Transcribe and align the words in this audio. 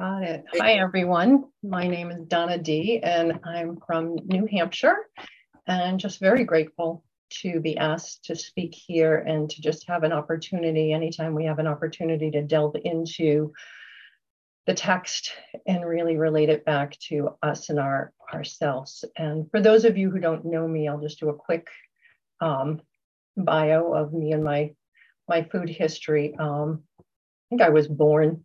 Got 0.00 0.22
it. 0.22 0.44
Hi, 0.54 0.72
everyone. 0.74 1.44
My 1.62 1.86
name 1.86 2.10
is 2.10 2.24
Donna 2.26 2.56
D, 2.56 3.00
and 3.02 3.38
I'm 3.44 3.78
from 3.86 4.16
New 4.24 4.46
Hampshire, 4.46 4.96
and 5.66 6.00
just 6.00 6.18
very 6.18 6.44
grateful 6.44 7.04
to 7.42 7.60
be 7.60 7.76
asked 7.76 8.24
to 8.24 8.34
speak 8.34 8.74
here 8.74 9.18
and 9.18 9.50
to 9.50 9.60
just 9.60 9.86
have 9.88 10.02
an 10.02 10.12
opportunity 10.12 10.94
anytime 10.94 11.34
we 11.34 11.44
have 11.44 11.58
an 11.58 11.66
opportunity 11.66 12.30
to 12.30 12.42
delve 12.42 12.76
into 12.82 13.52
the 14.66 14.72
text 14.72 15.32
and 15.66 15.86
really 15.86 16.16
relate 16.16 16.48
it 16.48 16.64
back 16.64 16.98
to 17.08 17.36
us 17.42 17.68
and 17.68 17.78
our 17.78 18.14
ourselves. 18.32 19.04
And 19.18 19.50
for 19.50 19.60
those 19.60 19.84
of 19.84 19.98
you 19.98 20.10
who 20.10 20.20
don't 20.20 20.46
know 20.46 20.66
me, 20.66 20.88
I'll 20.88 21.02
just 21.02 21.20
do 21.20 21.28
a 21.28 21.34
quick 21.34 21.66
um, 22.40 22.80
bio 23.36 23.92
of 23.92 24.14
me 24.14 24.32
and 24.32 24.42
my 24.42 24.74
my 25.28 25.42
food 25.42 25.68
history. 25.68 26.34
Um, 26.38 26.82
I 26.98 27.04
think 27.50 27.60
I 27.60 27.68
was 27.68 27.88
born 27.88 28.44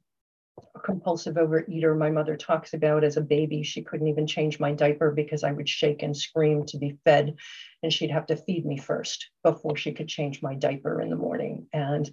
a 0.76 0.80
compulsive 0.80 1.36
overeater. 1.36 1.98
My 1.98 2.10
mother 2.10 2.36
talks 2.36 2.74
about 2.74 3.04
as 3.04 3.18
a 3.18 3.22
baby, 3.22 3.64
she 3.64 3.84
couldn't 3.84 4.08
even 4.08 4.28
change 4.28 4.60
my 4.60 4.72
diaper 4.72 5.12
because 5.12 5.44
I 5.44 5.52
would 5.52 5.70
shake 5.70 6.04
and 6.04 6.16
scream 6.16 6.66
to 6.68 6.78
be 6.78 6.98
fed, 7.04 7.36
and 7.84 7.92
she'd 7.92 8.12
have 8.12 8.28
to 8.28 8.36
feed 8.36 8.66
me 8.66 8.78
first 8.78 9.30
before 9.44 9.78
she 9.78 9.94
could 9.94 10.08
change 10.08 10.42
my 10.42 10.56
diaper 10.56 11.02
in 11.02 11.10
the 11.10 11.16
morning. 11.16 11.68
And 11.74 12.10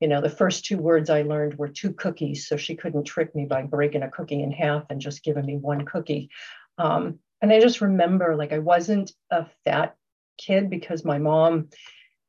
you 0.00 0.08
know, 0.08 0.20
the 0.20 0.28
first 0.28 0.64
two 0.64 0.76
words 0.76 1.08
I 1.08 1.22
learned 1.22 1.56
were 1.56 1.68
two 1.68 1.92
cookies, 1.92 2.46
so 2.46 2.56
she 2.56 2.74
couldn't 2.74 3.04
trick 3.04 3.34
me 3.34 3.46
by 3.46 3.62
breaking 3.62 4.02
a 4.02 4.10
cookie 4.10 4.42
in 4.42 4.50
half 4.50 4.84
and 4.90 5.00
just 5.00 5.22
giving 5.22 5.46
me 5.46 5.56
one 5.56 5.84
cookie. 5.84 6.30
Um, 6.78 7.20
and 7.40 7.52
I 7.52 7.60
just 7.60 7.80
remember 7.80 8.36
like 8.36 8.52
I 8.52 8.58
wasn't 8.58 9.12
a 9.30 9.46
fat 9.64 9.96
kid 10.36 10.68
because 10.68 11.04
my 11.04 11.18
mom 11.18 11.68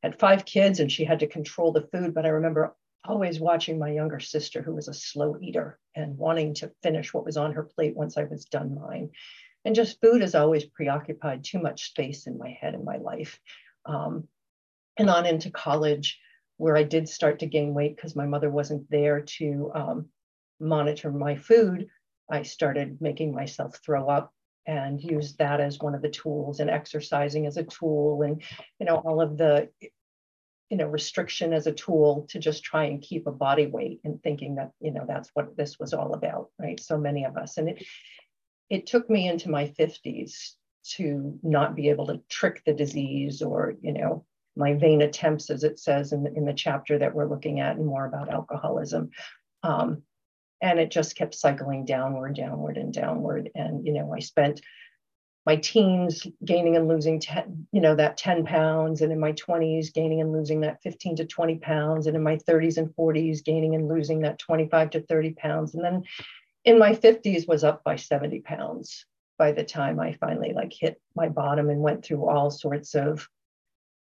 had 0.03 0.19
five 0.19 0.45
kids 0.45 0.79
and 0.79 0.91
she 0.91 1.03
had 1.03 1.19
to 1.19 1.27
control 1.27 1.71
the 1.71 1.87
food. 1.91 2.13
But 2.13 2.25
I 2.25 2.29
remember 2.29 2.75
always 3.07 3.39
watching 3.39 3.79
my 3.79 3.91
younger 3.91 4.19
sister, 4.19 4.61
who 4.61 4.73
was 4.73 4.87
a 4.87 4.93
slow 4.93 5.37
eater, 5.41 5.79
and 5.95 6.17
wanting 6.17 6.53
to 6.55 6.71
finish 6.83 7.13
what 7.13 7.25
was 7.25 7.37
on 7.37 7.53
her 7.53 7.63
plate 7.63 7.95
once 7.95 8.17
I 8.17 8.23
was 8.23 8.45
done 8.45 8.75
mine. 8.75 9.11
And 9.63 9.75
just 9.75 9.99
food 10.01 10.21
has 10.21 10.35
always 10.35 10.65
preoccupied 10.65 11.43
too 11.43 11.59
much 11.59 11.89
space 11.89 12.27
in 12.27 12.37
my 12.37 12.49
head 12.49 12.73
in 12.73 12.85
my 12.85 12.97
life. 12.97 13.39
Um, 13.85 14.27
and 14.97 15.09
on 15.09 15.25
into 15.25 15.49
college, 15.49 16.19
where 16.57 16.77
I 16.77 16.83
did 16.83 17.09
start 17.09 17.39
to 17.39 17.47
gain 17.47 17.73
weight 17.73 17.95
because 17.95 18.15
my 18.15 18.25
mother 18.25 18.49
wasn't 18.49 18.89
there 18.89 19.21
to 19.21 19.71
um, 19.73 20.09
monitor 20.59 21.11
my 21.11 21.35
food, 21.35 21.87
I 22.29 22.43
started 22.43 23.01
making 23.01 23.33
myself 23.33 23.79
throw 23.83 24.07
up 24.07 24.33
and 24.67 25.01
use 25.01 25.35
that 25.35 25.61
as 25.61 25.79
one 25.79 25.93
of 25.93 26.01
the 26.01 26.09
tools 26.09 26.59
and 26.59 26.69
exercising 26.69 27.45
as 27.45 27.57
a 27.57 27.63
tool 27.63 28.23
and 28.23 28.41
you 28.79 28.85
know 28.85 28.95
all 28.95 29.21
of 29.21 29.37
the 29.37 29.69
you 30.69 30.77
know 30.77 30.87
restriction 30.87 31.53
as 31.53 31.67
a 31.67 31.71
tool 31.71 32.25
to 32.29 32.39
just 32.39 32.63
try 32.63 32.85
and 32.85 33.01
keep 33.01 33.27
a 33.27 33.31
body 33.31 33.67
weight 33.67 33.99
and 34.03 34.21
thinking 34.23 34.55
that 34.55 34.71
you 34.79 34.91
know 34.91 35.05
that's 35.07 35.29
what 35.33 35.55
this 35.55 35.79
was 35.79 35.93
all 35.93 36.13
about 36.13 36.49
right? 36.59 36.79
So 36.79 36.97
many 36.97 37.25
of 37.25 37.37
us. 37.37 37.57
And 37.57 37.69
it 37.69 37.85
it 38.69 38.87
took 38.87 39.09
me 39.09 39.27
into 39.27 39.49
my 39.49 39.67
50s 39.79 40.53
to 40.95 41.39
not 41.43 41.75
be 41.75 41.89
able 41.89 42.07
to 42.07 42.21
trick 42.29 42.63
the 42.65 42.73
disease 42.73 43.41
or 43.41 43.75
you 43.81 43.93
know 43.93 44.25
my 44.55 44.73
vain 44.73 45.01
attempts 45.01 45.49
as 45.49 45.63
it 45.63 45.79
says 45.79 46.13
in 46.13 46.23
the, 46.23 46.33
in 46.33 46.45
the 46.45 46.53
chapter 46.53 46.97
that 46.97 47.13
we're 47.13 47.29
looking 47.29 47.59
at 47.59 47.75
and 47.75 47.85
more 47.85 48.05
about 48.05 48.29
alcoholism. 48.29 49.09
Um, 49.63 50.03
and 50.61 50.79
it 50.79 50.89
just 50.89 51.17
kept 51.17 51.35
cycling 51.35 51.83
downward 51.85 52.35
downward 52.35 52.77
and 52.77 52.93
downward. 52.93 53.49
And 53.55 53.85
you 53.85 53.93
know 53.93 54.13
i 54.13 54.19
spent 54.19 54.61
my 55.45 55.55
teens 55.57 56.25
gaining 56.43 56.75
and 56.75 56.87
losing 56.87 57.19
10, 57.19 57.67
you 57.71 57.79
know, 57.79 57.95
that 57.95 58.17
10 58.17 58.45
pounds, 58.45 59.01
and 59.01 59.11
in 59.11 59.19
my 59.19 59.31
20s 59.33 59.93
gaining 59.93 60.19
and 60.19 60.31
losing 60.31 60.61
that 60.61 60.81
15 60.81 61.17
to 61.17 61.25
20 61.25 61.57
pounds, 61.57 62.07
and 62.07 62.15
in 62.15 62.23
my 62.23 62.37
30s 62.37 62.77
and 62.77 62.89
40s 62.95 63.43
gaining 63.43 63.75
and 63.75 63.87
losing 63.87 64.21
that 64.21 64.39
25 64.39 64.89
to 64.91 65.01
30 65.01 65.33
pounds. 65.33 65.75
And 65.75 65.83
then 65.83 66.03
in 66.63 66.79
my 66.79 66.93
50s 66.95 67.47
was 67.47 67.63
up 67.63 67.83
by 67.83 67.95
70 67.95 68.41
pounds 68.41 69.05
by 69.37 69.51
the 69.51 69.63
time 69.63 69.99
I 69.99 70.13
finally 70.13 70.53
like 70.53 70.73
hit 70.73 70.99
my 71.15 71.29
bottom 71.29 71.69
and 71.69 71.81
went 71.81 72.03
through 72.03 72.27
all 72.27 72.49
sorts 72.49 72.95
of, 72.95 73.27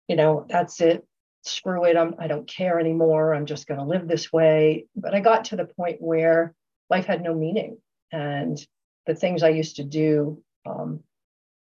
you 0.09 0.17
know, 0.17 0.47
that's 0.49 0.81
it. 0.81 1.07
Screw 1.43 1.85
it. 1.85 1.97
I'm, 1.97 2.15
I 2.19 2.29
don't 2.29 2.49
care 2.49 2.81
anymore. 2.81 3.35
I'm 3.35 3.47
just 3.47 3.67
going 3.67 3.79
to 3.79 3.87
live 3.87 4.09
this 4.09 4.33
way. 4.33 4.87
But 4.97 5.15
I 5.15 5.21
got 5.21 5.47
to 5.47 5.57
the 5.57 5.67
point 5.67 6.01
where 6.01 6.55
life 6.89 7.07
had 7.07 7.23
no 7.23 7.35
meaning. 7.35 7.79
And 8.11 8.59
the 9.07 9.15
things 9.15 9.43
I 9.43 9.51
used 9.51 9.77
to 9.77 9.85
do 9.85 10.43
um, 10.65 11.01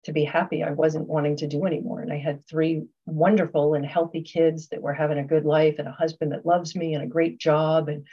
to 0.04 0.12
be 0.12 0.24
happy 0.24 0.62
I 0.62 0.70
wasn't 0.70 1.08
wanting 1.08 1.36
to 1.36 1.46
do 1.46 1.66
anymore. 1.66 2.00
And 2.00 2.12
I 2.12 2.18
had 2.18 2.46
three 2.46 2.84
wonderful 3.06 3.74
and 3.74 3.84
healthy 3.84 4.22
kids 4.22 4.68
that 4.68 4.82
were 4.82 4.94
having 4.94 5.18
a 5.18 5.24
good 5.24 5.44
life 5.44 5.76
and 5.78 5.86
a 5.86 5.92
husband 5.92 6.32
that 6.32 6.46
loves 6.46 6.74
me 6.74 6.94
and 6.94 7.04
a 7.04 7.08
great 7.08 7.38
job. 7.38 7.88
And 7.88 8.06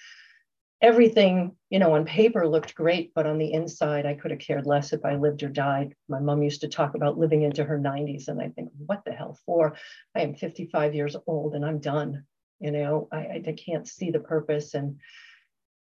everything, 0.82 1.56
you 1.70 1.80
know, 1.80 1.94
on 1.94 2.06
paper 2.06 2.48
looked 2.48 2.76
great, 2.76 3.14
but 3.14 3.26
on 3.26 3.38
the 3.38 3.54
inside, 3.54 4.06
I 4.06 4.16
could 4.16 4.32
have 4.32 4.40
cared 4.40 4.66
less 4.66 4.92
if 4.92 5.06
I 5.06 5.16
lived 5.16 5.44
or 5.44 5.50
died. 5.50 5.96
My 6.10 6.20
mom 6.20 6.44
used 6.44 6.62
to 6.62 6.68
talk 6.68 6.94
about 6.96 7.18
living 7.18 7.44
into 7.44 7.64
her 7.64 7.80
90s. 7.80 8.28
And 8.28 8.42
I 8.42 8.50
think, 8.50 8.70
what 8.86 9.04
the 9.06 9.14
hell 9.14 9.40
for? 9.46 9.76
I 10.14 10.22
am 10.22 10.36
55 10.36 10.94
years 10.94 11.16
old 11.26 11.56
and 11.56 11.66
I'm 11.66 11.80
done. 11.80 12.26
You 12.60 12.72
know, 12.72 13.08
I, 13.12 13.44
I 13.48 13.56
can't 13.58 13.88
see 13.88 14.12
the 14.12 14.20
purpose. 14.20 14.74
And 14.74 14.98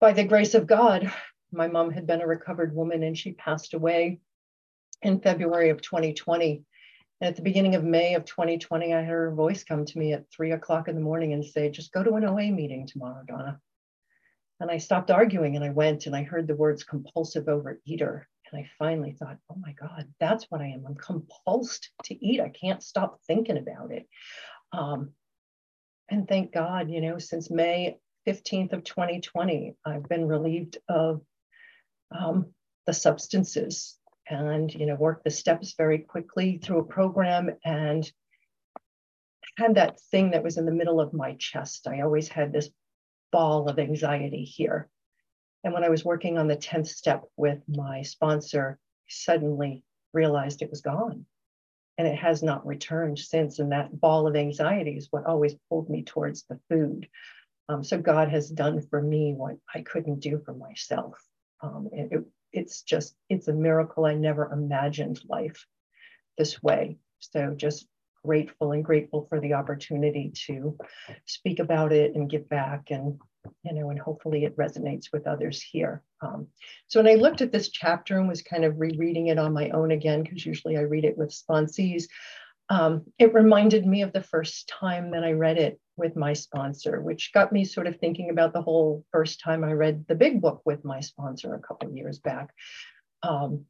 by 0.00 0.12
the 0.12 0.25
grace 0.25 0.54
of 0.54 0.66
God, 0.66 1.10
my 1.50 1.66
mom 1.66 1.91
had 1.91 2.06
been 2.06 2.21
a 2.21 2.27
recovered 2.27 2.75
woman 2.75 3.03
and 3.03 3.16
she 3.16 3.32
passed 3.32 3.72
away 3.72 4.21
in 5.03 5.20
February 5.20 5.70
of 5.70 5.82
2020. 5.82 6.62
And 7.20 7.28
at 7.28 7.36
the 7.36 7.42
beginning 7.42 7.75
of 7.75 7.84
May 7.84 8.14
of 8.14 8.25
2020, 8.25 8.94
I 8.94 9.03
heard 9.03 9.31
her 9.31 9.34
voice 9.34 9.64
come 9.64 9.84
to 9.84 9.98
me 9.98 10.12
at 10.12 10.31
three 10.31 10.53
o'clock 10.53 10.88
in 10.88 10.94
the 10.94 11.00
morning 11.00 11.32
and 11.32 11.44
say, 11.44 11.70
just 11.70 11.92
go 11.92 12.03
to 12.03 12.14
an 12.14 12.25
OA 12.25 12.50
meeting 12.50 12.86
tomorrow, 12.86 13.22
Donna. 13.26 13.60
And 14.60 14.70
I 14.70 14.78
stopped 14.78 15.10
arguing 15.10 15.56
and 15.56 15.64
I 15.64 15.70
went 15.70 16.06
and 16.06 16.14
I 16.14 16.22
heard 16.22 16.47
the 16.47 16.56
words 16.56 16.84
compulsive 16.84 17.47
overeater. 17.47 18.25
And 18.50 18.60
I 18.60 18.70
finally 18.78 19.12
thought, 19.12 19.38
oh 19.50 19.56
my 19.60 19.72
God, 19.72 20.09
that's 20.20 20.47
what 20.48 20.60
I 20.60 20.69
am. 20.69 20.84
I'm 20.86 20.94
compulsed 20.94 21.88
to 22.04 22.25
eat. 22.25 22.41
I 22.41 22.48
can't 22.48 22.82
stop 22.82 23.20
thinking 23.26 23.59
about 23.59 23.92
it. 23.92 24.09
Um, 24.72 25.10
and 26.09 26.26
thank 26.26 26.53
God, 26.53 26.91
you 26.91 27.00
know, 27.00 27.19
since 27.19 27.50
May 27.50 27.98
15th 28.26 28.72
of 28.72 28.84
2020, 28.84 29.76
I've 29.84 30.09
been 30.09 30.26
relieved 30.26 30.78
of 30.88 31.20
um, 32.16 32.47
the 32.86 32.94
substances 32.94 33.98
and 34.28 34.72
you 34.75 34.87
know 34.87 34.94
work 34.94 35.22
the 35.25 35.31
steps 35.31 35.75
very 35.77 35.99
quickly 35.99 36.59
through 36.59 36.81
a 36.81 36.84
program 36.84 37.50
and 37.65 38.11
had 39.56 39.75
that 39.75 40.00
thing 40.12 40.31
that 40.31 40.44
was 40.44 40.56
in 40.56 40.66
the 40.66 40.72
middle 40.72 41.00
of 41.00 41.12
my 41.12 41.34
chest. 41.34 41.89
I 41.89 42.03
always 42.03 42.28
had 42.28 42.53
this 42.53 42.71
ball 43.33 43.69
of 43.69 43.78
anxiety 43.78 44.44
here. 44.44 44.89
And 45.65 45.75
when 45.75 45.84
i 45.84 45.89
was 45.89 46.05
working 46.05 46.39
on 46.39 46.47
the 46.47 46.56
10th 46.56 46.87
step 46.87 47.25
with 47.37 47.59
my 47.69 48.03
sponsor 48.03 48.78
suddenly 49.09 49.83
realized 50.12 50.62
it 50.62 50.71
was 50.71 50.81
gone. 50.81 51.27
And 51.99 52.06
it 52.06 52.16
has 52.16 52.43
not 52.43 52.65
returned 52.65 53.19
since. 53.19 53.59
And 53.59 53.72
that 53.72 54.00
ball 54.00 54.28
of 54.28 54.37
anxiety 54.37 54.97
is 54.97 55.09
what 55.10 55.27
always 55.27 55.56
pulled 55.69 55.91
me 55.91 56.05
towards 56.05 56.45
the 56.45 56.60
food. 56.69 57.09
Um, 57.69 57.83
so 57.83 57.99
god 57.99 58.28
has 58.28 58.49
done 58.49 58.81
for 58.89 59.03
me 59.03 59.34
what 59.34 59.56
i 59.75 59.83
couldn't 59.83 60.21
do 60.21 60.41
for 60.45 60.55
myself. 60.55 61.21
Um, 61.60 61.89
it, 61.93 62.09
it, 62.12 62.25
it's 62.53 62.82
just 62.82 63.14
it's 63.28 63.48
a 63.48 63.53
miracle. 63.53 64.04
I 64.04 64.14
never 64.14 64.50
imagined 64.50 65.20
life 65.28 65.66
this 66.36 66.62
way. 66.62 66.98
So 67.19 67.54
just 67.56 67.86
grateful 68.25 68.72
and 68.72 68.84
grateful 68.84 69.26
for 69.28 69.41
the 69.41 69.54
opportunity 69.54 70.32
to 70.47 70.76
speak 71.25 71.60
about 71.60 71.92
it 71.92 72.14
and 72.14 72.31
give 72.31 72.48
back 72.48 72.91
and 72.91 73.19
you 73.62 73.72
know 73.72 73.91
and 73.91 73.98
hopefully 73.98 74.44
it 74.44 74.56
resonates 74.56 75.06
with 75.12 75.26
others 75.26 75.62
here. 75.62 76.03
Um, 76.20 76.48
so 76.88 77.00
when 77.00 77.10
i 77.12 77.14
looked 77.14 77.41
at 77.41 77.53
this 77.53 77.69
chapter 77.69 78.19
and 78.19 78.28
was 78.28 78.42
kind 78.42 78.65
of 78.65 78.80
rereading 78.80 79.28
it 79.28 79.38
on 79.38 79.53
my 79.53 79.70
own 79.70 79.92
again 79.92 80.25
because 80.25 80.44
usually 80.44 80.76
i 80.76 80.80
read 80.80 81.04
it 81.04 81.16
with 81.16 81.30
sponsees 81.30 82.04
um, 82.70 83.04
it 83.18 83.34
reminded 83.34 83.86
me 83.86 84.02
of 84.02 84.12
the 84.12 84.22
first 84.22 84.68
time 84.68 85.12
that 85.12 85.24
i 85.24 85.32
read 85.32 85.58
it 85.58 85.80
with 85.98 86.16
my 86.16 86.32
sponsor, 86.32 87.02
which 87.02 87.32
got 87.34 87.52
me 87.52 87.64
sort 87.64 87.86
of 87.86 87.98
thinking 87.98 88.30
about 88.30 88.52
the 88.52 88.62
whole 88.62 89.04
first 89.10 89.41
time 89.41 89.65
I 89.65 89.72
read 89.72 90.06
the 90.06 90.15
big 90.15 90.41
book 90.41 90.62
with 90.65 90.84
my 90.84 91.00
sponsor 91.00 91.54
a 91.54 91.60
couple 91.60 91.91
years 91.91 92.18
back. 92.18 92.50
Um, 93.22 93.65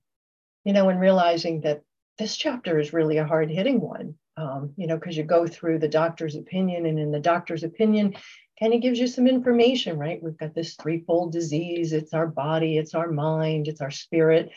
you 0.64 0.74
know, 0.74 0.90
and 0.90 1.00
realizing 1.00 1.62
that 1.62 1.82
this 2.18 2.36
chapter 2.36 2.78
is 2.78 2.92
really 2.92 3.16
a 3.16 3.26
hard 3.26 3.50
hitting 3.50 3.80
one, 3.80 4.14
um, 4.36 4.74
you 4.76 4.86
know, 4.86 4.96
because 4.96 5.16
you 5.16 5.24
go 5.24 5.46
through 5.46 5.78
the 5.78 5.88
doctor's 5.88 6.36
opinion, 6.36 6.84
and 6.84 6.98
in 6.98 7.10
the 7.10 7.20
doctor's 7.20 7.64
opinion, 7.64 8.14
kind 8.60 8.74
of 8.74 8.82
gives 8.82 8.98
you 8.98 9.06
some 9.06 9.26
information, 9.26 9.98
right? 9.98 10.22
We've 10.22 10.36
got 10.36 10.54
this 10.54 10.74
threefold 10.74 11.32
disease 11.32 11.92
it's 11.92 12.12
our 12.12 12.26
body, 12.26 12.76
it's 12.76 12.94
our 12.94 13.10
mind, 13.10 13.68
it's 13.68 13.80
our 13.80 13.90
spirit. 13.90 14.50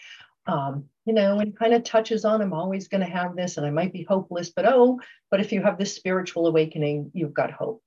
Um, 0.47 0.85
you 1.05 1.13
know, 1.13 1.39
and 1.39 1.57
kind 1.57 1.73
of 1.73 1.83
touches 1.83 2.25
on 2.25 2.41
I'm 2.41 2.53
always 2.53 2.87
going 2.87 3.01
to 3.01 3.11
have 3.11 3.35
this 3.35 3.57
and 3.57 3.65
I 3.65 3.69
might 3.71 3.93
be 3.93 4.03
hopeless, 4.03 4.49
but 4.49 4.65
oh, 4.65 4.99
but 5.29 5.39
if 5.39 5.51
you 5.51 5.61
have 5.61 5.77
this 5.77 5.95
spiritual 5.95 6.47
awakening, 6.47 7.11
you've 7.13 7.33
got 7.33 7.51
hope. 7.51 7.81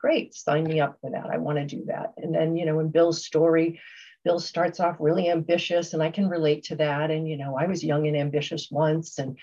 Great, 0.00 0.34
sign 0.34 0.64
me 0.64 0.80
up 0.80 0.98
for 1.00 1.10
that. 1.10 1.26
I 1.30 1.38
want 1.38 1.58
to 1.58 1.64
do 1.66 1.84
that. 1.86 2.12
And 2.18 2.34
then, 2.34 2.56
you 2.56 2.66
know, 2.66 2.80
in 2.80 2.90
Bill's 2.90 3.24
story, 3.24 3.80
Bill 4.24 4.38
starts 4.38 4.80
off 4.80 4.96
really 4.98 5.30
ambitious, 5.30 5.92
and 5.92 6.02
I 6.02 6.10
can 6.10 6.28
relate 6.28 6.64
to 6.64 6.76
that. 6.76 7.10
And, 7.10 7.28
you 7.28 7.36
know, 7.36 7.56
I 7.58 7.66
was 7.66 7.84
young 7.84 8.06
and 8.06 8.16
ambitious 8.16 8.68
once, 8.70 9.18
and 9.18 9.38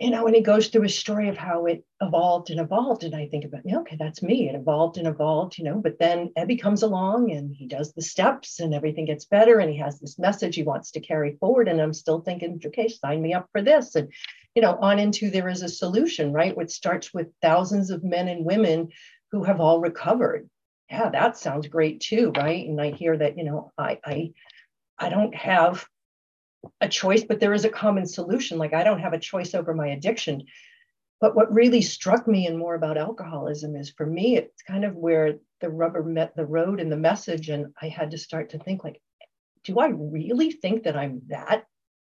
you 0.00 0.08
know, 0.08 0.26
and 0.26 0.34
he 0.34 0.40
goes 0.40 0.68
through 0.68 0.84
a 0.84 0.88
story 0.88 1.28
of 1.28 1.36
how 1.36 1.66
it 1.66 1.84
evolved 2.00 2.48
and 2.48 2.58
evolved. 2.58 3.04
And 3.04 3.14
I 3.14 3.28
think 3.28 3.44
about, 3.44 3.60
yeah, 3.66 3.80
okay, 3.80 3.96
that's 3.98 4.22
me. 4.22 4.48
It 4.48 4.54
evolved 4.54 4.96
and 4.96 5.06
evolved, 5.06 5.58
you 5.58 5.64
know, 5.64 5.76
but 5.76 5.98
then 5.98 6.32
Ebby 6.38 6.58
comes 6.60 6.82
along 6.82 7.30
and 7.32 7.54
he 7.54 7.66
does 7.66 7.92
the 7.92 8.00
steps 8.00 8.60
and 8.60 8.72
everything 8.72 9.04
gets 9.04 9.26
better. 9.26 9.58
And 9.58 9.70
he 9.70 9.76
has 9.76 10.00
this 10.00 10.18
message 10.18 10.56
he 10.56 10.62
wants 10.62 10.92
to 10.92 11.00
carry 11.00 11.36
forward. 11.36 11.68
And 11.68 11.82
I'm 11.82 11.92
still 11.92 12.22
thinking, 12.22 12.58
okay, 12.64 12.88
sign 12.88 13.20
me 13.20 13.34
up 13.34 13.50
for 13.52 13.60
this. 13.60 13.94
And, 13.94 14.10
you 14.54 14.62
know, 14.62 14.78
on 14.80 14.98
into 14.98 15.30
there 15.30 15.50
is 15.50 15.60
a 15.60 15.68
solution, 15.68 16.32
right? 16.32 16.56
Which 16.56 16.70
starts 16.70 17.12
with 17.12 17.28
thousands 17.42 17.90
of 17.90 18.02
men 18.02 18.28
and 18.28 18.46
women 18.46 18.88
who 19.32 19.44
have 19.44 19.60
all 19.60 19.80
recovered. 19.80 20.48
Yeah, 20.90 21.10
that 21.10 21.36
sounds 21.36 21.68
great 21.68 22.00
too, 22.00 22.32
right? 22.38 22.66
And 22.66 22.80
I 22.80 22.92
hear 22.92 23.18
that, 23.18 23.36
you 23.36 23.44
know, 23.44 23.70
I 23.76 23.98
I 24.02 24.32
I 24.98 25.10
don't 25.10 25.34
have 25.34 25.84
a 26.80 26.88
choice, 26.88 27.24
but 27.24 27.40
there 27.40 27.54
is 27.54 27.64
a 27.64 27.70
common 27.70 28.06
solution. 28.06 28.58
Like 28.58 28.74
I 28.74 28.84
don't 28.84 29.00
have 29.00 29.12
a 29.12 29.18
choice 29.18 29.54
over 29.54 29.74
my 29.74 29.88
addiction. 29.88 30.44
But 31.20 31.36
what 31.36 31.52
really 31.52 31.82
struck 31.82 32.26
me 32.26 32.46
and 32.46 32.58
more 32.58 32.74
about 32.74 32.96
alcoholism 32.96 33.76
is 33.76 33.90
for 33.90 34.06
me, 34.06 34.36
it's 34.36 34.62
kind 34.62 34.84
of 34.84 34.96
where 34.96 35.34
the 35.60 35.68
rubber 35.68 36.02
met 36.02 36.34
the 36.34 36.46
road 36.46 36.80
and 36.80 36.90
the 36.90 36.96
message. 36.96 37.50
And 37.50 37.74
I 37.80 37.88
had 37.88 38.12
to 38.12 38.18
start 38.18 38.50
to 38.50 38.58
think 38.58 38.84
like, 38.84 39.00
do 39.64 39.78
I 39.78 39.88
really 39.88 40.50
think 40.50 40.84
that 40.84 40.96
I'm 40.96 41.22
that 41.28 41.66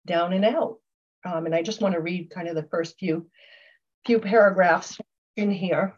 down 0.05 0.33
and 0.33 0.43
out? 0.43 0.77
Um, 1.25 1.45
and 1.45 1.55
I 1.55 1.61
just 1.61 1.81
want 1.81 1.95
to 1.95 2.01
read 2.01 2.29
kind 2.29 2.47
of 2.47 2.55
the 2.55 2.67
first 2.69 2.97
few 2.99 3.29
few 4.05 4.19
paragraphs 4.19 4.97
in 5.35 5.51
here 5.51 5.97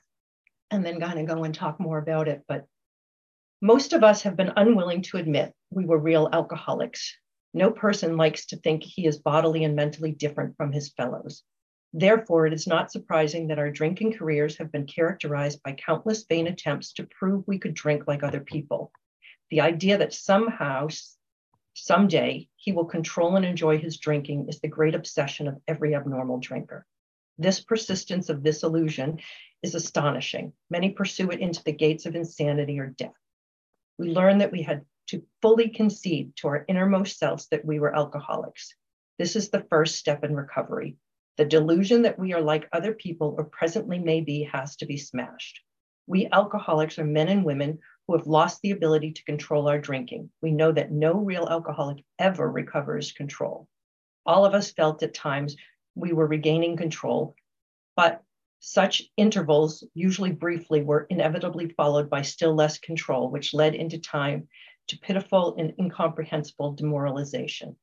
and 0.71 0.83
then 0.85 0.99
kind 0.99 1.19
of 1.19 1.27
go 1.27 1.43
and 1.43 1.53
talk 1.53 1.79
more 1.79 1.97
about 1.97 2.27
it. 2.27 2.43
But 2.47 2.65
most 3.61 3.93
of 3.93 4.03
us 4.03 4.23
have 4.23 4.35
been 4.35 4.53
unwilling 4.55 5.01
to 5.03 5.17
admit 5.17 5.53
we 5.69 5.85
were 5.85 5.97
real 5.97 6.29
alcoholics 6.31 7.15
no 7.53 7.71
person 7.71 8.17
likes 8.17 8.45
to 8.47 8.57
think 8.57 8.83
he 8.83 9.05
is 9.05 9.19
bodily 9.19 9.63
and 9.63 9.75
mentally 9.75 10.11
different 10.11 10.55
from 10.57 10.71
his 10.71 10.89
fellows. 10.89 11.43
Therefore, 11.93 12.45
it 12.45 12.53
is 12.53 12.67
not 12.67 12.91
surprising 12.91 13.47
that 13.47 13.57
our 13.57 13.71
drinking 13.71 14.13
careers 14.13 14.57
have 14.57 14.71
been 14.71 14.85
characterized 14.85 15.63
by 15.63 15.73
countless 15.73 16.23
vain 16.25 16.47
attempts 16.47 16.93
to 16.93 17.07
prove 17.07 17.47
we 17.47 17.57
could 17.57 17.73
drink 17.73 18.03
like 18.07 18.21
other 18.21 18.41
people. 18.41 18.91
The 19.49 19.61
idea 19.61 19.97
that 19.97 20.13
somehow, 20.13 20.89
someday, 21.73 22.47
he 22.55 22.71
will 22.71 22.85
control 22.85 23.35
and 23.35 23.45
enjoy 23.45 23.79
his 23.79 23.97
drinking 23.97 24.49
is 24.49 24.59
the 24.59 24.67
great 24.67 24.93
obsession 24.93 25.47
of 25.47 25.59
every 25.67 25.95
abnormal 25.95 26.37
drinker. 26.39 26.85
This 27.39 27.59
persistence 27.59 28.29
of 28.29 28.43
this 28.43 28.61
illusion 28.61 29.19
is 29.63 29.73
astonishing. 29.73 30.53
Many 30.69 30.91
pursue 30.91 31.31
it 31.31 31.39
into 31.39 31.63
the 31.63 31.71
gates 31.71 32.05
of 32.05 32.15
insanity 32.15 32.79
or 32.79 32.87
death. 32.87 33.13
We 33.97 34.11
learn 34.11 34.37
that 34.39 34.51
we 34.51 34.61
had 34.61 34.85
to 35.09 35.23
fully 35.41 35.69
concede 35.69 36.35
to 36.35 36.47
our 36.47 36.65
innermost 36.67 37.17
selves 37.17 37.47
that 37.47 37.65
we 37.65 37.79
were 37.79 37.95
alcoholics. 37.95 38.75
This 39.17 39.35
is 39.35 39.49
the 39.49 39.65
first 39.69 39.95
step 39.95 40.23
in 40.23 40.35
recovery. 40.35 40.97
The 41.37 41.45
delusion 41.45 42.03
that 42.03 42.19
we 42.19 42.33
are 42.33 42.41
like 42.41 42.69
other 42.71 42.93
people 42.93 43.35
or 43.37 43.45
presently 43.45 43.97
may 43.97 44.21
be 44.21 44.43
has 44.43 44.75
to 44.77 44.85
be 44.85 44.97
smashed. 44.97 45.61
We 46.05 46.27
alcoholics 46.31 46.99
are 46.99 47.05
men 47.05 47.27
and 47.27 47.43
women 47.43 47.79
who 48.07 48.17
have 48.17 48.27
lost 48.27 48.61
the 48.61 48.71
ability 48.71 49.13
to 49.13 49.23
control 49.23 49.67
our 49.67 49.79
drinking. 49.79 50.29
We 50.41 50.51
know 50.51 50.71
that 50.71 50.91
no 50.91 51.13
real 51.13 51.47
alcoholic 51.49 52.03
ever 52.17 52.51
recovers 52.51 53.11
control. 53.11 53.67
All 54.25 54.45
of 54.45 54.53
us 54.53 54.71
felt 54.71 55.01
at 55.01 55.13
times 55.13 55.55
we 55.95 56.13
were 56.13 56.27
regaining 56.27 56.77
control, 56.77 57.35
but 57.95 58.23
such 58.59 59.03
intervals, 59.15 59.83
usually 59.93 60.31
briefly, 60.31 60.83
were 60.83 61.07
inevitably 61.09 61.69
followed 61.69 62.09
by 62.09 62.21
still 62.21 62.53
less 62.53 62.77
control, 62.77 63.29
which 63.31 63.53
led 63.53 63.75
into 63.75 63.97
time 63.97 64.47
to 64.89 64.99
pitiful 64.99 65.55
and 65.57 65.73
incomprehensible 65.79 66.73
demoralization. 66.73 67.75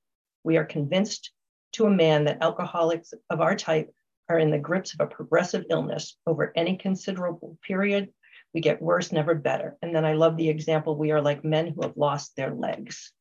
We 0.45 0.57
are 0.57 0.65
convinced 0.65 1.33
to 1.73 1.87
a 1.87 1.91
man 1.91 2.25
that 2.25 2.43
alcoholics 2.43 3.15
of 3.31 3.41
our 3.41 3.57
type 3.57 3.93
are 4.29 4.39
in 4.39 4.51
the 4.51 4.59
grips 4.59 4.95
of 4.95 5.01
a 5.01 5.07
progressive 5.07 5.65
illness 5.71 6.17
over 6.27 6.53
any 6.57 6.77
considerable 6.77 7.59
period. 7.63 8.13
We 8.53 8.61
get 8.61 8.83
worse, 8.83 9.13
never 9.13 9.35
better. 9.35 9.77
And 9.83 9.95
then 9.95 10.05
I 10.05 10.15
love 10.15 10.37
the 10.37 10.49
example 10.49 10.97
we 10.97 11.13
are 11.13 11.21
like 11.21 11.45
men 11.45 11.69
who 11.69 11.83
have 11.83 11.97
lost 11.97 12.35
their 12.37 12.55
legs. 12.55 13.13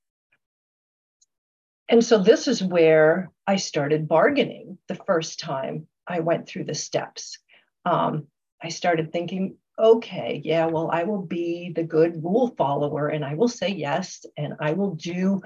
And 1.87 2.03
so 2.03 2.17
this 2.17 2.47
is 2.47 2.63
where 2.63 3.29
I 3.45 3.57
started 3.57 4.07
bargaining 4.07 4.79
the 4.87 4.95
first 4.95 5.39
time 5.39 5.87
I 6.07 6.21
went 6.21 6.47
through 6.47 6.63
the 6.63 6.73
steps. 6.73 7.37
Um, 7.85 8.27
I 8.63 8.69
started 8.69 9.11
thinking, 9.11 9.57
okay, 9.77 10.41
yeah, 10.43 10.65
well, 10.67 10.89
I 10.91 11.03
will 11.03 11.21
be 11.21 11.71
the 11.75 11.83
good 11.83 12.23
rule 12.23 12.53
follower 12.57 13.07
and 13.07 13.25
I 13.25 13.35
will 13.35 13.47
say 13.47 13.69
yes 13.69 14.25
and 14.37 14.53
I 14.59 14.73
will 14.73 14.95
do 14.95 15.41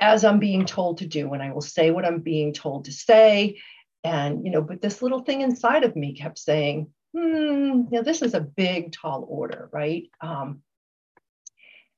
as 0.00 0.24
I'm 0.24 0.38
being 0.38 0.64
told 0.66 0.98
to 0.98 1.06
do 1.06 1.32
and 1.32 1.42
I 1.42 1.52
will 1.52 1.62
say 1.62 1.90
what 1.90 2.04
I'm 2.04 2.20
being 2.20 2.52
told 2.52 2.86
to 2.86 2.92
say. 2.92 3.60
And, 4.04 4.44
you 4.44 4.50
know, 4.50 4.62
but 4.62 4.80
this 4.80 5.02
little 5.02 5.20
thing 5.20 5.40
inside 5.40 5.84
of 5.84 5.96
me 5.96 6.14
kept 6.14 6.38
saying, 6.38 6.92
hmm, 7.14 7.20
you 7.22 7.88
know, 7.90 8.02
this 8.02 8.22
is 8.22 8.34
a 8.34 8.40
big, 8.40 8.92
tall 8.92 9.26
order, 9.28 9.68
right? 9.72 10.04
Um, 10.20 10.62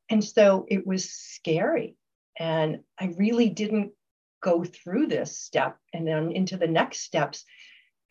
and 0.09 0.25
so 0.25 0.65
it 0.69 0.87
was 0.87 1.11
scary. 1.11 1.97
And 2.39 2.81
I 2.99 3.13
really 3.17 3.51
didn't 3.51 3.93
go 4.41 4.65
through 4.65 5.09
this 5.09 5.39
step 5.39 5.77
and 5.93 6.07
then 6.07 6.31
into 6.33 6.57
the 6.57 6.69
next 6.69 7.01
steps 7.01 7.45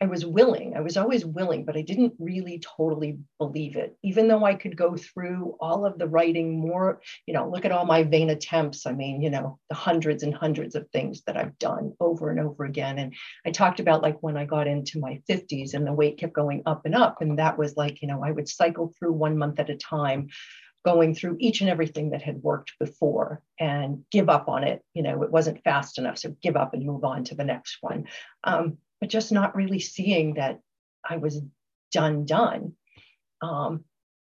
I 0.00 0.06
was 0.06 0.24
willing. 0.24 0.76
I 0.76 0.80
was 0.80 0.96
always 0.96 1.26
willing, 1.26 1.64
but 1.64 1.76
I 1.76 1.82
didn't 1.82 2.14
really 2.20 2.60
totally 2.60 3.18
believe 3.38 3.74
it. 3.74 3.96
Even 4.04 4.28
though 4.28 4.44
I 4.44 4.54
could 4.54 4.76
go 4.76 4.96
through 4.96 5.56
all 5.60 5.84
of 5.84 5.98
the 5.98 6.06
writing 6.06 6.60
more, 6.60 7.00
you 7.26 7.34
know, 7.34 7.48
look 7.48 7.64
at 7.64 7.72
all 7.72 7.84
my 7.84 8.04
vain 8.04 8.30
attempts. 8.30 8.86
I 8.86 8.92
mean, 8.92 9.20
you 9.20 9.30
know, 9.30 9.58
the 9.68 9.74
hundreds 9.74 10.22
and 10.22 10.32
hundreds 10.32 10.76
of 10.76 10.88
things 10.90 11.22
that 11.26 11.36
I've 11.36 11.58
done 11.58 11.94
over 11.98 12.30
and 12.30 12.38
over 12.38 12.64
again. 12.64 12.98
And 12.98 13.14
I 13.44 13.50
talked 13.50 13.80
about 13.80 14.02
like 14.02 14.18
when 14.20 14.36
I 14.36 14.44
got 14.44 14.68
into 14.68 15.00
my 15.00 15.20
50s 15.28 15.74
and 15.74 15.84
the 15.84 15.92
weight 15.92 16.18
kept 16.18 16.32
going 16.32 16.62
up 16.64 16.86
and 16.86 16.94
up. 16.94 17.20
And 17.20 17.38
that 17.40 17.58
was 17.58 17.76
like, 17.76 18.00
you 18.00 18.06
know, 18.06 18.22
I 18.22 18.30
would 18.30 18.48
cycle 18.48 18.92
through 18.98 19.12
one 19.14 19.36
month 19.36 19.58
at 19.58 19.70
a 19.70 19.76
time 19.76 20.28
going 20.84 21.12
through 21.12 21.36
each 21.40 21.60
and 21.60 21.68
everything 21.68 22.10
that 22.10 22.22
had 22.22 22.40
worked 22.42 22.72
before 22.78 23.42
and 23.58 24.04
give 24.12 24.28
up 24.28 24.48
on 24.48 24.62
it. 24.62 24.80
You 24.94 25.02
know, 25.02 25.24
it 25.24 25.30
wasn't 25.30 25.64
fast 25.64 25.98
enough. 25.98 26.18
So 26.18 26.36
give 26.40 26.56
up 26.56 26.72
and 26.72 26.86
move 26.86 27.04
on 27.04 27.24
to 27.24 27.34
the 27.34 27.44
next 27.44 27.78
one. 27.80 28.06
Um, 28.44 28.78
but 29.00 29.10
just 29.10 29.32
not 29.32 29.56
really 29.56 29.78
seeing 29.78 30.34
that 30.34 30.60
I 31.08 31.16
was 31.16 31.40
done, 31.92 32.24
done. 32.24 32.74
Um, 33.42 33.84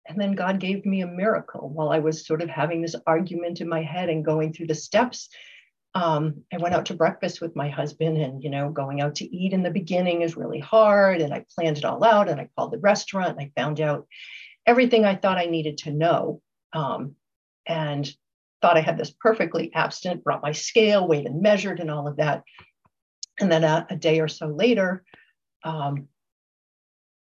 and 0.07 0.19
then 0.19 0.33
God 0.33 0.59
gave 0.59 0.85
me 0.85 1.01
a 1.01 1.07
miracle 1.07 1.69
while 1.69 1.89
I 1.89 1.99
was 1.99 2.25
sort 2.25 2.41
of 2.41 2.49
having 2.49 2.81
this 2.81 2.95
argument 3.07 3.61
in 3.61 3.67
my 3.67 3.81
head 3.81 4.09
and 4.09 4.23
going 4.23 4.53
through 4.53 4.67
the 4.67 4.75
steps. 4.75 5.29
Um, 5.95 6.43
I 6.53 6.57
went 6.57 6.75
out 6.75 6.87
to 6.87 6.93
breakfast 6.93 7.41
with 7.41 7.55
my 7.55 7.69
husband, 7.69 8.17
and 8.17 8.43
you 8.43 8.49
know, 8.49 8.69
going 8.69 9.01
out 9.01 9.15
to 9.15 9.35
eat 9.35 9.53
in 9.53 9.63
the 9.63 9.71
beginning 9.71 10.21
is 10.21 10.35
really 10.35 10.59
hard. 10.59 11.21
And 11.21 11.33
I 11.33 11.45
planned 11.55 11.77
it 11.77 11.85
all 11.85 12.03
out, 12.03 12.29
and 12.29 12.39
I 12.39 12.49
called 12.55 12.71
the 12.71 12.79
restaurant, 12.79 13.31
and 13.31 13.39
I 13.39 13.51
found 13.59 13.79
out 13.79 14.05
everything 14.65 15.05
I 15.05 15.15
thought 15.15 15.37
I 15.37 15.45
needed 15.45 15.79
to 15.79 15.91
know, 15.91 16.41
um, 16.73 17.15
and 17.65 18.07
thought 18.61 18.77
I 18.77 18.81
had 18.81 18.97
this 18.97 19.13
perfectly 19.19 19.71
abstinent. 19.73 20.23
Brought 20.23 20.43
my 20.43 20.51
scale, 20.51 21.07
weighed 21.07 21.25
and 21.25 21.41
measured, 21.41 21.79
and 21.79 21.89
all 21.89 22.07
of 22.07 22.17
that. 22.17 22.43
And 23.39 23.51
then 23.51 23.63
a, 23.63 23.85
a 23.89 23.95
day 23.95 24.19
or 24.19 24.27
so 24.27 24.47
later, 24.47 25.03
um, 25.63 26.07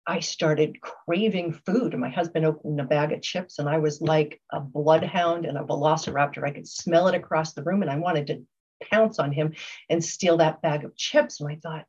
I 0.05 0.21
started 0.21 0.79
craving 0.79 1.53
food. 1.53 1.93
And 1.93 2.01
my 2.01 2.09
husband 2.09 2.45
opened 2.45 2.79
a 2.79 2.85
bag 2.85 3.11
of 3.11 3.21
chips, 3.21 3.59
and 3.59 3.67
I 3.67 3.79
was 3.79 4.01
like 4.01 4.41
a 4.51 4.59
bloodhound 4.59 5.45
and 5.45 5.57
a 5.57 5.63
velociraptor. 5.63 6.45
I 6.45 6.51
could 6.51 6.67
smell 6.67 7.07
it 7.07 7.15
across 7.15 7.53
the 7.53 7.63
room, 7.63 7.81
and 7.81 7.91
I 7.91 7.97
wanted 7.97 8.27
to 8.27 8.43
pounce 8.91 9.19
on 9.19 9.31
him 9.31 9.53
and 9.89 10.03
steal 10.03 10.37
that 10.37 10.61
bag 10.61 10.85
of 10.85 10.95
chips. 10.95 11.41
And 11.41 11.49
I 11.49 11.55
thought, 11.55 11.85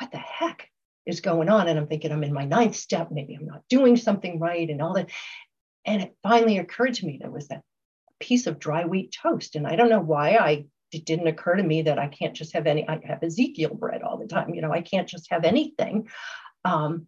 what 0.00 0.10
the 0.10 0.18
heck 0.18 0.68
is 1.06 1.20
going 1.20 1.48
on? 1.48 1.68
And 1.68 1.78
I'm 1.78 1.86
thinking, 1.86 2.10
I'm 2.10 2.24
in 2.24 2.32
my 2.32 2.44
ninth 2.44 2.76
step. 2.76 3.10
Maybe 3.12 3.34
I'm 3.34 3.46
not 3.46 3.62
doing 3.68 3.96
something 3.96 4.40
right, 4.40 4.68
and 4.68 4.82
all 4.82 4.94
that. 4.94 5.10
And 5.84 6.02
it 6.02 6.16
finally 6.22 6.58
occurred 6.58 6.94
to 6.94 7.06
me 7.06 7.18
there 7.20 7.30
was 7.30 7.48
that 7.48 7.62
piece 8.20 8.46
of 8.46 8.58
dry 8.58 8.84
wheat 8.84 9.16
toast. 9.22 9.56
And 9.56 9.66
I 9.66 9.76
don't 9.76 9.90
know 9.90 10.00
why 10.00 10.36
I 10.36 10.64
it 10.92 11.04
didn't 11.04 11.26
occur 11.26 11.56
to 11.56 11.62
me 11.62 11.82
that 11.82 11.98
I 11.98 12.08
can't 12.08 12.34
just 12.34 12.52
have 12.52 12.66
any, 12.66 12.88
I 12.88 13.00
have 13.04 13.22
Ezekiel 13.22 13.74
bread 13.74 14.02
all 14.02 14.18
the 14.18 14.26
time. 14.26 14.54
You 14.54 14.60
know, 14.60 14.72
I 14.72 14.82
can't 14.82 15.08
just 15.08 15.30
have 15.30 15.44
anything. 15.44 16.08
Um, 16.64 17.06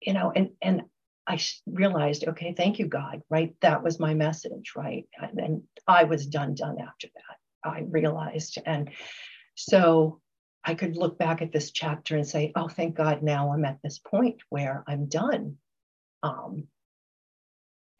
you 0.00 0.12
know, 0.12 0.30
and, 0.34 0.50
and 0.62 0.82
I 1.26 1.40
realized, 1.66 2.26
okay, 2.28 2.54
thank 2.54 2.78
you, 2.78 2.86
God, 2.86 3.22
right? 3.28 3.54
That 3.60 3.82
was 3.82 3.98
my 3.98 4.14
message, 4.14 4.72
right? 4.76 5.06
And, 5.20 5.62
I 5.86 6.04
was 6.04 6.26
done, 6.26 6.54
done 6.54 6.76
after 6.80 7.08
that. 7.14 7.68
I 7.68 7.80
realized. 7.88 8.58
And 8.66 8.90
so 9.54 10.20
I 10.62 10.74
could 10.74 10.96
look 10.96 11.18
back 11.18 11.40
at 11.40 11.50
this 11.50 11.70
chapter 11.70 12.14
and 12.14 12.26
say, 12.26 12.52
oh, 12.54 12.68
thank 12.68 12.94
God, 12.94 13.22
now 13.22 13.52
I'm 13.52 13.64
at 13.64 13.78
this 13.82 13.98
point 13.98 14.42
where 14.50 14.84
I'm 14.86 15.06
done. 15.06 15.56
Um, 16.22 16.64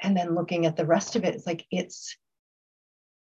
and 0.03 0.17
then 0.17 0.35
looking 0.35 0.67
at 0.67 0.77
the 0.77 0.87
rest 0.87 1.17
of 1.17 1.25
it, 1.25 1.35
it's 1.35 1.47
like 1.47 1.65
it's 1.71 2.17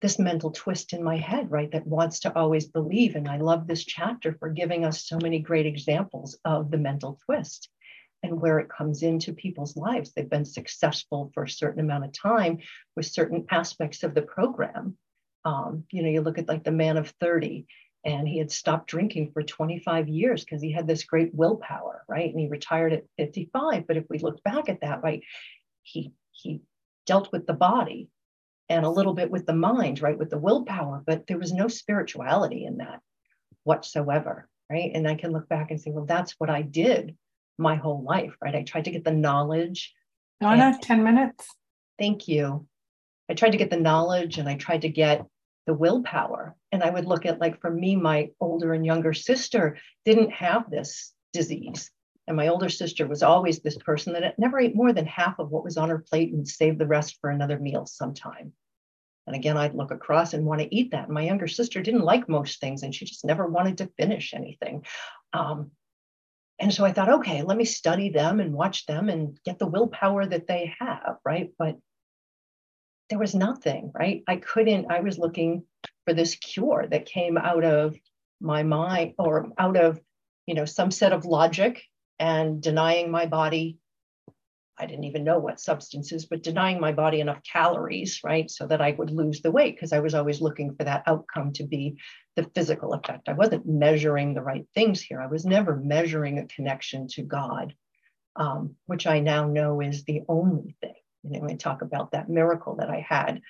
this 0.02 0.18
mental 0.18 0.50
twist 0.50 0.92
in 0.92 1.02
my 1.02 1.16
head, 1.16 1.50
right, 1.50 1.70
that 1.70 1.86
wants 1.86 2.20
to 2.20 2.36
always 2.36 2.66
believe. 2.66 3.14
And 3.14 3.28
I 3.28 3.38
love 3.38 3.66
this 3.66 3.84
chapter 3.84 4.34
for 4.34 4.50
giving 4.50 4.84
us 4.84 5.06
so 5.06 5.16
many 5.22 5.38
great 5.38 5.64
examples 5.64 6.36
of 6.44 6.70
the 6.70 6.76
mental 6.76 7.18
twist 7.24 7.68
and 8.24 8.40
where 8.40 8.58
it 8.58 8.68
comes 8.68 9.02
into 9.02 9.32
people's 9.32 9.76
lives. 9.76 10.12
They've 10.12 10.28
been 10.28 10.44
successful 10.44 11.30
for 11.32 11.44
a 11.44 11.48
certain 11.48 11.80
amount 11.80 12.04
of 12.04 12.12
time 12.12 12.58
with 12.96 13.06
certain 13.06 13.46
aspects 13.50 14.02
of 14.02 14.14
the 14.14 14.22
program. 14.22 14.98
Um, 15.44 15.84
you 15.90 16.02
know, 16.02 16.08
you 16.08 16.20
look 16.20 16.38
at 16.38 16.48
like 16.48 16.64
the 16.64 16.72
man 16.72 16.96
of 16.96 17.14
30, 17.20 17.66
and 18.04 18.26
he 18.26 18.38
had 18.38 18.50
stopped 18.50 18.88
drinking 18.88 19.30
for 19.32 19.42
25 19.42 20.08
years 20.08 20.44
because 20.44 20.60
he 20.60 20.72
had 20.72 20.88
this 20.88 21.04
great 21.04 21.32
willpower 21.32 22.04
right 22.08 22.30
and 22.30 22.40
he 22.40 22.48
retired 22.48 22.92
at 22.92 23.04
55 23.16 23.86
but 23.86 23.96
if 23.96 24.04
we 24.10 24.18
look 24.18 24.42
back 24.42 24.68
at 24.68 24.80
that 24.80 25.04
right 25.04 25.22
he 25.82 26.12
he 26.32 26.62
dealt 27.06 27.30
with 27.30 27.46
the 27.46 27.52
body 27.52 28.08
and 28.68 28.84
a 28.84 28.90
little 28.90 29.14
bit 29.14 29.30
with 29.30 29.46
the 29.46 29.54
mind 29.54 30.00
right 30.00 30.18
with 30.18 30.30
the 30.30 30.38
willpower 30.38 31.02
but 31.06 31.26
there 31.26 31.38
was 31.38 31.52
no 31.52 31.68
spirituality 31.68 32.64
in 32.64 32.78
that 32.78 33.00
whatsoever 33.64 34.48
right 34.70 34.92
and 34.94 35.08
i 35.08 35.14
can 35.14 35.32
look 35.32 35.48
back 35.48 35.70
and 35.70 35.80
say 35.80 35.90
well 35.90 36.06
that's 36.06 36.34
what 36.38 36.50
i 36.50 36.62
did 36.62 37.16
my 37.58 37.76
whole 37.76 38.02
life 38.02 38.34
right 38.42 38.54
i 38.54 38.62
tried 38.62 38.84
to 38.84 38.90
get 38.90 39.04
the 39.04 39.12
knowledge 39.12 39.92
Donna, 40.40 40.76
10 40.80 41.04
minutes 41.04 41.46
thank 41.98 42.28
you 42.28 42.66
i 43.30 43.34
tried 43.34 43.50
to 43.50 43.58
get 43.58 43.70
the 43.70 43.76
knowledge 43.76 44.38
and 44.38 44.48
i 44.48 44.56
tried 44.56 44.82
to 44.82 44.88
get 44.88 45.26
the 45.66 45.74
willpower. 45.74 46.56
And 46.70 46.82
I 46.82 46.90
would 46.90 47.06
look 47.06 47.26
at, 47.26 47.40
like, 47.40 47.60
for 47.60 47.70
me, 47.70 47.96
my 47.96 48.30
older 48.40 48.72
and 48.72 48.84
younger 48.84 49.12
sister 49.12 49.78
didn't 50.04 50.30
have 50.32 50.70
this 50.70 51.12
disease. 51.32 51.90
And 52.32 52.36
my 52.38 52.48
older 52.48 52.70
sister 52.70 53.06
was 53.06 53.22
always 53.22 53.60
this 53.60 53.76
person 53.76 54.14
that 54.14 54.38
never 54.38 54.58
ate 54.58 54.74
more 54.74 54.94
than 54.94 55.04
half 55.04 55.38
of 55.38 55.50
what 55.50 55.64
was 55.64 55.76
on 55.76 55.90
her 55.90 55.98
plate 55.98 56.32
and 56.32 56.48
saved 56.48 56.78
the 56.78 56.86
rest 56.86 57.18
for 57.20 57.28
another 57.28 57.58
meal 57.58 57.84
sometime. 57.84 58.54
And 59.26 59.36
again, 59.36 59.58
I'd 59.58 59.74
look 59.74 59.90
across 59.90 60.32
and 60.32 60.46
want 60.46 60.62
to 60.62 60.74
eat 60.74 60.92
that. 60.92 61.04
And 61.04 61.12
My 61.12 61.24
younger 61.24 61.46
sister 61.46 61.82
didn't 61.82 62.06
like 62.06 62.30
most 62.30 62.58
things 62.58 62.84
and 62.84 62.94
she 62.94 63.04
just 63.04 63.26
never 63.26 63.46
wanted 63.46 63.76
to 63.78 63.92
finish 63.98 64.32
anything. 64.32 64.86
Um, 65.34 65.72
and 66.58 66.72
so 66.72 66.86
I 66.86 66.92
thought, 66.92 67.10
okay, 67.10 67.42
let 67.42 67.58
me 67.58 67.66
study 67.66 68.08
them 68.08 68.40
and 68.40 68.54
watch 68.54 68.86
them 68.86 69.10
and 69.10 69.38
get 69.44 69.58
the 69.58 69.66
willpower 69.66 70.24
that 70.24 70.46
they 70.46 70.72
have, 70.78 71.18
right? 71.26 71.52
But 71.58 71.76
there 73.10 73.18
was 73.18 73.34
nothing, 73.34 73.92
right? 73.94 74.24
I 74.26 74.36
couldn't, 74.36 74.90
I 74.90 75.00
was 75.00 75.18
looking 75.18 75.64
for 76.06 76.14
this 76.14 76.34
cure 76.36 76.86
that 76.90 77.04
came 77.04 77.36
out 77.36 77.64
of 77.64 77.94
my 78.40 78.62
mind 78.62 79.16
or 79.18 79.50
out 79.58 79.76
of, 79.76 80.00
you 80.46 80.54
know, 80.54 80.64
some 80.64 80.90
set 80.90 81.12
of 81.12 81.26
logic 81.26 81.82
and 82.18 82.62
denying 82.62 83.10
my 83.10 83.26
body. 83.26 83.78
I 84.78 84.86
didn't 84.86 85.04
even 85.04 85.22
know 85.22 85.38
what 85.38 85.60
substances, 85.60 86.26
but 86.26 86.42
denying 86.42 86.80
my 86.80 86.92
body 86.92 87.20
enough 87.20 87.42
calories, 87.44 88.20
right? 88.24 88.50
So 88.50 88.66
that 88.66 88.80
I 88.80 88.92
would 88.92 89.10
lose 89.10 89.40
the 89.40 89.50
weight 89.50 89.76
because 89.76 89.92
I 89.92 90.00
was 90.00 90.14
always 90.14 90.40
looking 90.40 90.74
for 90.74 90.84
that 90.84 91.04
outcome 91.06 91.52
to 91.54 91.64
be 91.64 91.98
the 92.36 92.50
physical 92.54 92.94
effect. 92.94 93.28
I 93.28 93.34
wasn't 93.34 93.66
measuring 93.66 94.34
the 94.34 94.42
right 94.42 94.66
things 94.74 95.00
here. 95.00 95.20
I 95.20 95.26
was 95.26 95.44
never 95.44 95.76
measuring 95.76 96.38
a 96.38 96.46
connection 96.46 97.06
to 97.08 97.22
God, 97.22 97.74
um, 98.34 98.76
which 98.86 99.06
I 99.06 99.20
now 99.20 99.46
know 99.46 99.80
is 99.80 100.04
the 100.04 100.22
only 100.28 100.74
thing 100.80 100.94
you 101.22 101.40
know, 101.40 101.48
I 101.48 101.54
talk 101.54 101.82
about 101.82 102.12
that 102.12 102.28
miracle 102.28 102.76
that 102.76 102.90
I 102.90 103.04
had. 103.06 103.40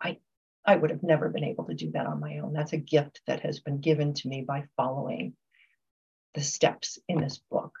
I 0.00 0.18
I 0.66 0.76
would 0.76 0.90
have 0.90 1.02
never 1.02 1.28
been 1.28 1.44
able 1.44 1.64
to 1.64 1.74
do 1.74 1.90
that 1.92 2.06
on 2.06 2.20
my 2.20 2.38
own. 2.38 2.52
That's 2.52 2.72
a 2.72 2.78
gift 2.78 3.20
that 3.26 3.40
has 3.40 3.60
been 3.60 3.80
given 3.80 4.14
to 4.14 4.28
me 4.28 4.42
by 4.42 4.64
following 4.76 5.34
the 6.34 6.42
steps 6.42 6.98
in 7.08 7.20
this 7.20 7.38
book. 7.50 7.72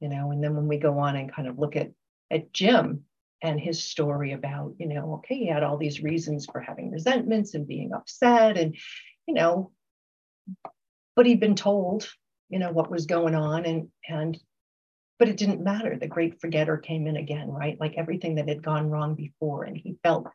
You 0.00 0.08
know, 0.08 0.30
and 0.30 0.42
then 0.42 0.56
when 0.56 0.66
we 0.66 0.78
go 0.78 0.98
on 0.98 1.16
and 1.16 1.32
kind 1.32 1.48
of 1.48 1.58
look 1.58 1.76
at 1.76 1.90
at 2.30 2.52
Jim 2.52 3.04
and 3.42 3.58
his 3.58 3.82
story 3.82 4.32
about, 4.32 4.74
you 4.78 4.86
know, 4.86 5.14
okay, 5.14 5.36
he 5.36 5.46
had 5.46 5.62
all 5.62 5.76
these 5.76 6.02
reasons 6.02 6.46
for 6.46 6.60
having 6.60 6.90
resentments 6.90 7.54
and 7.54 7.66
being 7.66 7.92
upset 7.92 8.56
and, 8.56 8.76
you 9.26 9.34
know, 9.34 9.72
but 11.16 11.26
he'd 11.26 11.40
been 11.40 11.56
told, 11.56 12.08
you 12.48 12.58
know, 12.58 12.70
what 12.70 12.90
was 12.90 13.06
going 13.06 13.34
on 13.34 13.64
and 13.64 13.88
and 14.08 14.38
but 15.18 15.28
it 15.28 15.36
didn't 15.36 15.62
matter. 15.62 15.98
The 15.98 16.06
great 16.06 16.40
forgetter 16.40 16.78
came 16.78 17.06
in 17.06 17.16
again, 17.16 17.50
right? 17.50 17.78
Like 17.78 17.94
everything 17.98 18.36
that 18.36 18.48
had 18.48 18.62
gone 18.62 18.88
wrong 18.88 19.14
before. 19.14 19.64
And 19.64 19.76
he 19.76 19.98
felt 20.02 20.28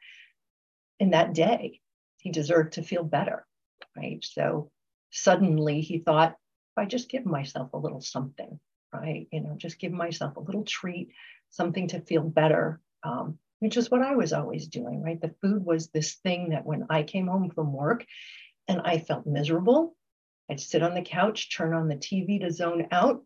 in 1.00 1.10
that 1.10 1.34
day, 1.34 1.82
he 2.18 2.30
deserved 2.30 2.74
to 2.74 2.84
feel 2.84 3.04
better, 3.04 3.48
right? 3.98 4.24
So 4.24 4.70
suddenly 5.10 5.82
he 5.82 5.98
thought, 5.98 6.32
if 6.32 6.78
I 6.78 6.86
just 6.86 7.10
give 7.10 7.26
myself 7.26 7.74
a 7.74 7.78
little 7.78 8.00
something, 8.00 8.60
right? 9.02 9.28
You 9.32 9.42
know, 9.42 9.56
just 9.58 9.80
give 9.80 9.92
myself 9.92 10.38
a 10.38 10.42
little 10.42 10.64
treat, 10.64 11.12
something 11.50 11.88
to 11.90 12.02
feel 12.02 12.24
better, 12.24 12.80
um, 13.04 13.38
which 13.60 13.78
is 13.78 13.90
what 13.90 14.02
I 14.02 14.16
was 14.16 14.34
always 14.34 14.68
doing, 14.68 15.02
right? 15.02 15.20
The 15.20 15.36
food 15.42 15.66
was 15.66 15.90
this 15.90 16.16
thing 16.16 16.50
that 16.50 16.66
when 16.66 16.88
I 16.90 17.04
came 17.04 17.28
home 17.28 17.50
from 17.50 17.74
work 17.74 18.06
and 18.68 18.82
I 18.82 19.00
felt 19.00 19.26
miserable, 19.26 19.96
I'd 20.50 20.60
sit 20.60 20.84
on 20.84 20.94
the 20.94 21.02
couch, 21.02 21.56
turn 21.56 21.74
on 21.74 21.88
the 21.88 21.96
TV 21.96 22.42
to 22.42 22.52
zone 22.52 22.88
out, 22.92 23.24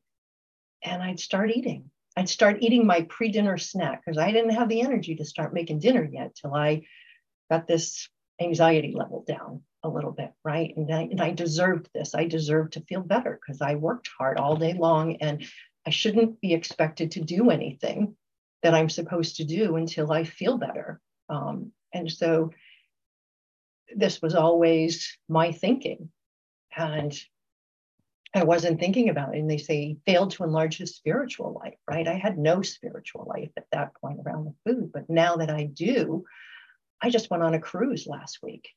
and 0.83 1.01
I'd 1.01 1.19
start 1.19 1.51
eating. 1.51 1.91
I'd 2.15 2.29
start 2.29 2.57
eating 2.61 2.85
my 2.85 3.01
pre 3.09 3.29
dinner 3.29 3.57
snack 3.57 4.03
because 4.03 4.17
I 4.17 4.31
didn't 4.31 4.51
have 4.51 4.69
the 4.69 4.81
energy 4.81 5.15
to 5.15 5.25
start 5.25 5.53
making 5.53 5.79
dinner 5.79 6.03
yet 6.03 6.35
till 6.35 6.53
I 6.53 6.83
got 7.49 7.67
this 7.67 8.09
anxiety 8.41 8.93
level 8.95 9.23
down 9.27 9.61
a 9.83 9.89
little 9.89 10.11
bit, 10.11 10.31
right? 10.43 10.75
And 10.75 10.93
I, 10.93 11.01
and 11.03 11.21
I 11.21 11.31
deserved 11.31 11.89
this. 11.93 12.13
I 12.15 12.25
deserved 12.25 12.73
to 12.73 12.81
feel 12.81 13.01
better 13.01 13.39
because 13.39 13.61
I 13.61 13.75
worked 13.75 14.09
hard 14.17 14.37
all 14.37 14.55
day 14.55 14.73
long 14.73 15.17
and 15.17 15.45
I 15.85 15.89
shouldn't 15.89 16.41
be 16.41 16.53
expected 16.53 17.11
to 17.11 17.21
do 17.21 17.49
anything 17.49 18.15
that 18.63 18.73
I'm 18.73 18.89
supposed 18.89 19.37
to 19.37 19.45
do 19.45 19.77
until 19.77 20.11
I 20.11 20.25
feel 20.25 20.57
better. 20.57 20.99
Um, 21.29 21.71
and 21.93 22.11
so 22.11 22.51
this 23.95 24.21
was 24.21 24.35
always 24.35 25.17
my 25.27 25.51
thinking. 25.51 26.11
And 26.75 27.17
I 28.35 28.43
wasn't 28.43 28.79
thinking 28.79 29.09
about 29.09 29.33
it. 29.33 29.39
And 29.39 29.49
they 29.49 29.57
say 29.57 29.97
failed 30.05 30.31
to 30.31 30.43
enlarge 30.43 30.77
his 30.77 30.95
spiritual 30.95 31.59
life, 31.63 31.77
right? 31.89 32.07
I 32.07 32.13
had 32.13 32.37
no 32.37 32.61
spiritual 32.61 33.25
life 33.27 33.49
at 33.57 33.65
that 33.71 33.95
point 33.95 34.19
around 34.23 34.45
the 34.45 34.71
food. 34.71 34.91
But 34.93 35.09
now 35.09 35.37
that 35.37 35.49
I 35.49 35.63
do, 35.63 36.25
I 37.01 37.09
just 37.09 37.29
went 37.29 37.43
on 37.43 37.53
a 37.53 37.59
cruise 37.59 38.07
last 38.07 38.39
week 38.43 38.69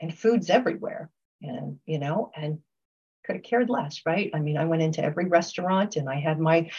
and 0.00 0.16
food's 0.16 0.50
everywhere. 0.50 1.10
And, 1.42 1.78
you 1.86 1.98
know, 1.98 2.30
and 2.34 2.58
could 3.24 3.36
have 3.36 3.44
cared 3.44 3.70
less, 3.70 4.00
right? 4.06 4.30
I 4.34 4.40
mean, 4.40 4.56
I 4.56 4.64
went 4.64 4.82
into 4.82 5.02
every 5.02 5.26
restaurant 5.26 5.96
and 5.96 6.08
I 6.08 6.16
had 6.16 6.38
my 6.38 6.70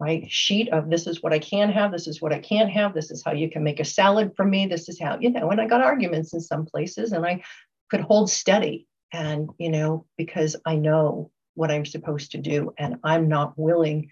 my 0.00 0.26
sheet 0.28 0.68
of 0.70 0.90
this 0.90 1.06
is 1.06 1.22
what 1.22 1.32
I 1.32 1.38
can 1.38 1.70
have, 1.70 1.92
this 1.92 2.08
is 2.08 2.20
what 2.20 2.32
I 2.32 2.40
can't 2.40 2.70
have, 2.70 2.94
this 2.94 3.12
is 3.12 3.22
how 3.24 3.32
you 3.32 3.48
can 3.48 3.62
make 3.62 3.78
a 3.78 3.84
salad 3.84 4.32
for 4.36 4.44
me, 4.44 4.66
this 4.66 4.88
is 4.88 5.00
how, 5.00 5.18
you 5.20 5.30
know, 5.30 5.50
and 5.50 5.60
I 5.60 5.68
got 5.68 5.82
arguments 5.82 6.34
in 6.34 6.40
some 6.40 6.66
places 6.66 7.12
and 7.12 7.24
I 7.24 7.44
could 7.90 8.00
hold 8.00 8.28
steady. 8.28 8.88
And, 9.12 9.50
you 9.58 9.70
know, 9.70 10.06
because 10.16 10.56
I 10.66 10.74
know 10.74 11.30
what 11.54 11.70
I'm 11.70 11.86
supposed 11.86 12.32
to 12.32 12.38
do. 12.38 12.74
And 12.76 12.96
I'm 13.04 13.28
not 13.28 13.56
willing 13.56 14.10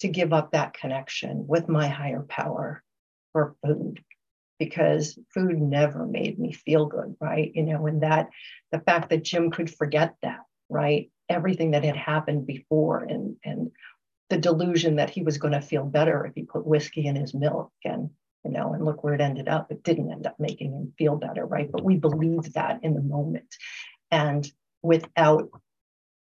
to 0.00 0.08
give 0.08 0.34
up 0.34 0.52
that 0.52 0.74
connection 0.74 1.46
with 1.46 1.68
my 1.70 1.88
higher 1.88 2.26
power 2.28 2.82
for 3.32 3.56
food 3.64 4.04
because 4.58 5.18
food 5.32 5.60
never 5.60 6.06
made 6.06 6.38
me 6.38 6.52
feel 6.52 6.86
good, 6.86 7.16
right? 7.20 7.50
You 7.54 7.64
know, 7.64 7.86
and 7.86 8.02
that 8.02 8.30
the 8.72 8.80
fact 8.80 9.10
that 9.10 9.24
Jim 9.24 9.50
could 9.50 9.72
forget 9.72 10.14
that, 10.22 10.40
right? 10.68 11.10
Everything 11.28 11.72
that 11.72 11.84
had 11.84 11.96
happened 11.96 12.46
before 12.46 13.00
and 13.02 13.36
and 13.44 13.70
the 14.30 14.38
delusion 14.38 14.96
that 14.96 15.10
he 15.10 15.22
was 15.22 15.38
going 15.38 15.52
to 15.52 15.60
feel 15.60 15.84
better 15.84 16.24
if 16.26 16.34
he 16.34 16.42
put 16.44 16.66
whiskey 16.66 17.06
in 17.06 17.14
his 17.14 17.34
milk 17.34 17.70
and 17.84 18.10
you 18.44 18.50
know 18.50 18.72
and 18.72 18.84
look 18.84 19.04
where 19.04 19.14
it 19.14 19.20
ended 19.20 19.48
up 19.48 19.70
it 19.70 19.82
didn't 19.82 20.10
end 20.10 20.26
up 20.26 20.34
making 20.40 20.72
him 20.72 20.92
feel 20.96 21.14
better 21.14 21.44
right 21.44 21.70
but 21.70 21.84
we 21.84 21.96
believed 21.96 22.54
that 22.54 22.80
in 22.82 22.94
the 22.94 23.02
moment 23.02 23.54
and 24.10 24.50
without 24.82 25.50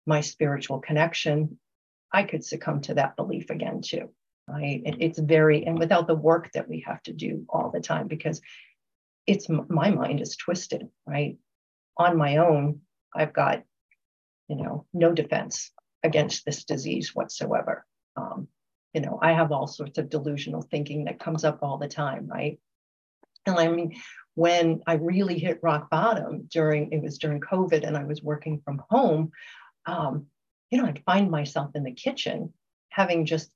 my 0.06 0.20
spiritual 0.20 0.80
connection, 0.80 1.58
I 2.12 2.24
could 2.24 2.44
succumb 2.44 2.82
to 2.82 2.94
that 2.94 3.16
belief 3.16 3.50
again 3.50 3.80
too. 3.82 4.10
Right? 4.50 4.82
It, 4.84 4.96
it's 4.98 5.18
very, 5.18 5.64
and 5.64 5.78
without 5.78 6.08
the 6.08 6.16
work 6.16 6.50
that 6.54 6.68
we 6.68 6.84
have 6.86 7.00
to 7.04 7.12
do 7.12 7.44
all 7.48 7.70
the 7.70 7.80
time, 7.80 8.08
because 8.08 8.40
it's 9.26 9.48
my 9.48 9.90
mind 9.90 10.20
is 10.20 10.36
twisted, 10.36 10.88
right? 11.06 11.36
On 11.96 12.16
my 12.16 12.38
own, 12.38 12.80
I've 13.14 13.32
got, 13.32 13.62
you 14.48 14.56
know, 14.56 14.86
no 14.92 15.12
defense 15.12 15.70
against 16.02 16.44
this 16.44 16.64
disease 16.64 17.14
whatsoever. 17.14 17.86
Um, 18.16 18.48
you 18.92 19.00
know, 19.02 19.20
I 19.22 19.32
have 19.32 19.52
all 19.52 19.68
sorts 19.68 19.98
of 19.98 20.10
delusional 20.10 20.62
thinking 20.62 21.04
that 21.04 21.20
comes 21.20 21.44
up 21.44 21.60
all 21.62 21.78
the 21.78 21.86
time, 21.86 22.26
right? 22.26 22.58
And 23.46 23.56
I 23.56 23.68
mean, 23.68 24.00
when 24.34 24.80
I 24.86 24.94
really 24.94 25.38
hit 25.38 25.60
rock 25.62 25.90
bottom 25.90 26.48
during 26.50 26.92
it 26.92 27.02
was 27.02 27.18
during 27.18 27.40
COVID 27.40 27.86
and 27.86 27.96
I 27.96 28.04
was 28.04 28.22
working 28.22 28.60
from 28.64 28.82
home, 28.90 29.30
um, 29.86 30.26
you 30.70 30.78
know, 30.78 30.86
I'd 30.86 31.04
find 31.04 31.30
myself 31.30 31.70
in 31.74 31.84
the 31.84 31.92
kitchen 31.92 32.52
having 32.88 33.26
just 33.26 33.50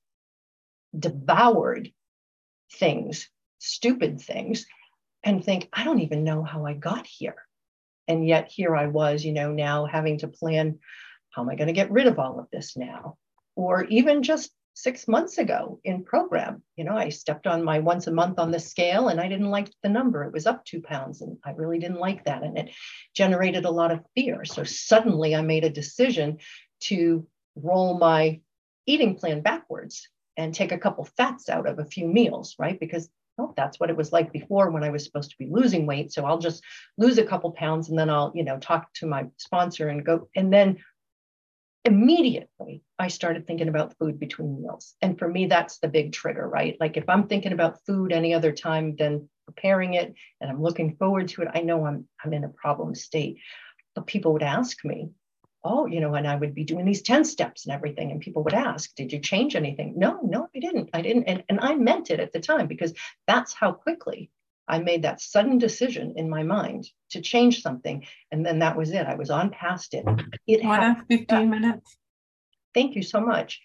devoured 0.97 1.91
things, 2.73 3.29
stupid 3.59 4.21
things, 4.21 4.65
and 5.23 5.43
think, 5.43 5.69
I 5.73 5.83
don't 5.83 6.01
even 6.01 6.23
know 6.23 6.43
how 6.43 6.65
I 6.65 6.73
got 6.73 7.07
here. 7.07 7.35
And 8.07 8.27
yet 8.27 8.51
here 8.51 8.75
I 8.75 8.87
was, 8.87 9.25
you 9.25 9.33
know, 9.33 9.51
now 9.51 9.85
having 9.85 10.19
to 10.19 10.27
plan 10.27 10.79
how 11.31 11.41
am 11.41 11.49
I 11.49 11.55
going 11.55 11.67
to 11.67 11.73
get 11.73 11.91
rid 11.91 12.07
of 12.07 12.17
all 12.17 12.39
of 12.39 12.49
this 12.51 12.77
now? 12.77 13.17
Or 13.55 13.83
even 13.85 14.23
just 14.23 14.51
six 14.73 15.07
months 15.07 15.37
ago 15.37 15.79
in 15.83 16.03
program, 16.03 16.63
you 16.77 16.85
know, 16.85 16.95
I 16.95 17.09
stepped 17.09 17.45
on 17.45 17.63
my 17.63 17.79
once 17.79 18.07
a 18.07 18.11
month 18.11 18.39
on 18.39 18.51
the 18.51 18.59
scale 18.59 19.09
and 19.09 19.19
I 19.19 19.27
didn't 19.27 19.49
like 19.49 19.69
the 19.83 19.89
number. 19.89 20.23
It 20.23 20.33
was 20.33 20.45
up 20.45 20.63
two 20.63 20.81
pounds 20.81 21.21
and 21.21 21.37
I 21.43 21.51
really 21.51 21.77
didn't 21.77 21.99
like 21.99 22.23
that. 22.25 22.43
And 22.43 22.57
it 22.57 22.71
generated 23.13 23.65
a 23.65 23.71
lot 23.71 23.91
of 23.91 24.05
fear. 24.15 24.45
So 24.45 24.63
suddenly 24.63 25.35
I 25.35 25.41
made 25.41 25.65
a 25.65 25.69
decision 25.69 26.37
to 26.81 27.27
roll 27.55 27.97
my 27.97 28.39
eating 28.85 29.15
plan 29.15 29.41
backwards 29.41 30.07
and 30.37 30.53
take 30.53 30.71
a 30.71 30.77
couple 30.77 31.05
fats 31.05 31.49
out 31.49 31.67
of 31.67 31.79
a 31.79 31.85
few 31.85 32.07
meals, 32.07 32.55
right? 32.59 32.79
Because 32.79 33.09
oh, 33.37 33.53
that's 33.57 33.79
what 33.79 33.89
it 33.89 33.97
was 33.97 34.11
like 34.11 34.31
before 34.31 34.71
when 34.71 34.83
I 34.83 34.89
was 34.89 35.03
supposed 35.03 35.31
to 35.31 35.37
be 35.37 35.49
losing 35.49 35.85
weight. 35.85 36.11
So 36.11 36.25
I'll 36.25 36.39
just 36.39 36.63
lose 36.97 37.17
a 37.17 37.25
couple 37.25 37.51
pounds 37.51 37.89
and 37.89 37.99
then 37.99 38.09
I'll, 38.09 38.31
you 38.33 38.43
know, 38.43 38.57
talk 38.57 38.93
to 38.95 39.07
my 39.07 39.27
sponsor 39.37 39.89
and 39.89 40.05
go. 40.05 40.29
And 40.35 40.51
then 40.53 40.77
immediately 41.83 42.81
I 42.97 43.09
started 43.09 43.45
thinking 43.45 43.67
about 43.67 43.97
food 43.97 44.19
between 44.19 44.61
meals. 44.61 44.95
And 45.01 45.19
for 45.19 45.27
me, 45.27 45.45
that's 45.47 45.79
the 45.79 45.87
big 45.87 46.13
trigger, 46.13 46.47
right? 46.47 46.77
Like 46.79 46.97
if 46.97 47.07
I'm 47.07 47.27
thinking 47.27 47.51
about 47.51 47.85
food 47.85 48.11
any 48.11 48.33
other 48.33 48.51
time 48.51 48.95
than 48.95 49.29
preparing 49.45 49.93
it 49.93 50.13
and 50.41 50.49
I'm 50.49 50.61
looking 50.61 50.95
forward 50.95 51.27
to 51.29 51.43
it, 51.43 51.49
I 51.53 51.61
know 51.61 51.85
I'm 51.85 52.07
I'm 52.23 52.33
in 52.33 52.43
a 52.43 52.49
problem 52.49 52.95
state. 52.95 53.37
But 53.93 54.07
people 54.07 54.33
would 54.33 54.43
ask 54.43 54.83
me, 54.83 55.09
oh, 55.65 55.87
you 55.87 55.99
know, 55.99 56.13
and 56.13 56.27
I 56.27 56.35
would 56.35 56.53
be 56.53 56.63
doing 56.63 56.85
these 56.85 57.01
10 57.01 57.25
steps 57.25 57.65
and 57.65 57.73
everything. 57.73 58.11
And 58.11 58.21
people 58.21 58.43
would 58.43 58.53
ask, 58.53 58.93
did 58.95 59.11
you 59.11 59.19
change 59.19 59.55
anything? 59.55 59.95
No, 59.97 60.19
no, 60.23 60.47
I 60.55 60.59
didn't. 60.59 60.91
I 60.93 61.01
didn't. 61.01 61.23
And, 61.23 61.43
and 61.49 61.59
I 61.59 61.73
meant 61.73 62.11
it 62.11 62.19
at 62.19 62.31
the 62.31 62.39
time 62.39 62.67
because 62.67 62.93
that's 63.27 63.53
how 63.53 63.71
quickly 63.71 64.29
I 64.67 64.79
made 64.79 65.01
that 65.03 65.21
sudden 65.21 65.57
decision 65.57 66.13
in 66.17 66.29
my 66.29 66.43
mind 66.43 66.87
to 67.11 67.21
change 67.21 67.63
something. 67.63 68.05
And 68.31 68.45
then 68.45 68.59
that 68.59 68.77
was 68.77 68.91
it. 68.91 69.07
I 69.07 69.15
was 69.15 69.31
on 69.31 69.49
past 69.49 69.95
it. 69.95 70.05
It 70.47 70.63
had 70.63 71.01
15 71.09 71.49
minutes. 71.49 71.97
Thank 72.75 72.95
you 72.95 73.01
so 73.01 73.19
much. 73.19 73.59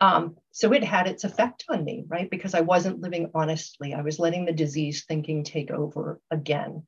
Um, 0.00 0.36
so 0.52 0.72
it 0.72 0.84
had 0.84 1.08
its 1.08 1.24
effect 1.24 1.64
on 1.68 1.84
me, 1.84 2.04
right? 2.06 2.30
Because 2.30 2.54
I 2.54 2.60
wasn't 2.60 3.00
living 3.00 3.30
honestly. 3.34 3.92
I 3.92 4.02
was 4.02 4.18
letting 4.18 4.44
the 4.44 4.52
disease 4.52 5.04
thinking 5.04 5.44
take 5.44 5.70
over 5.70 6.20
again. 6.30 6.84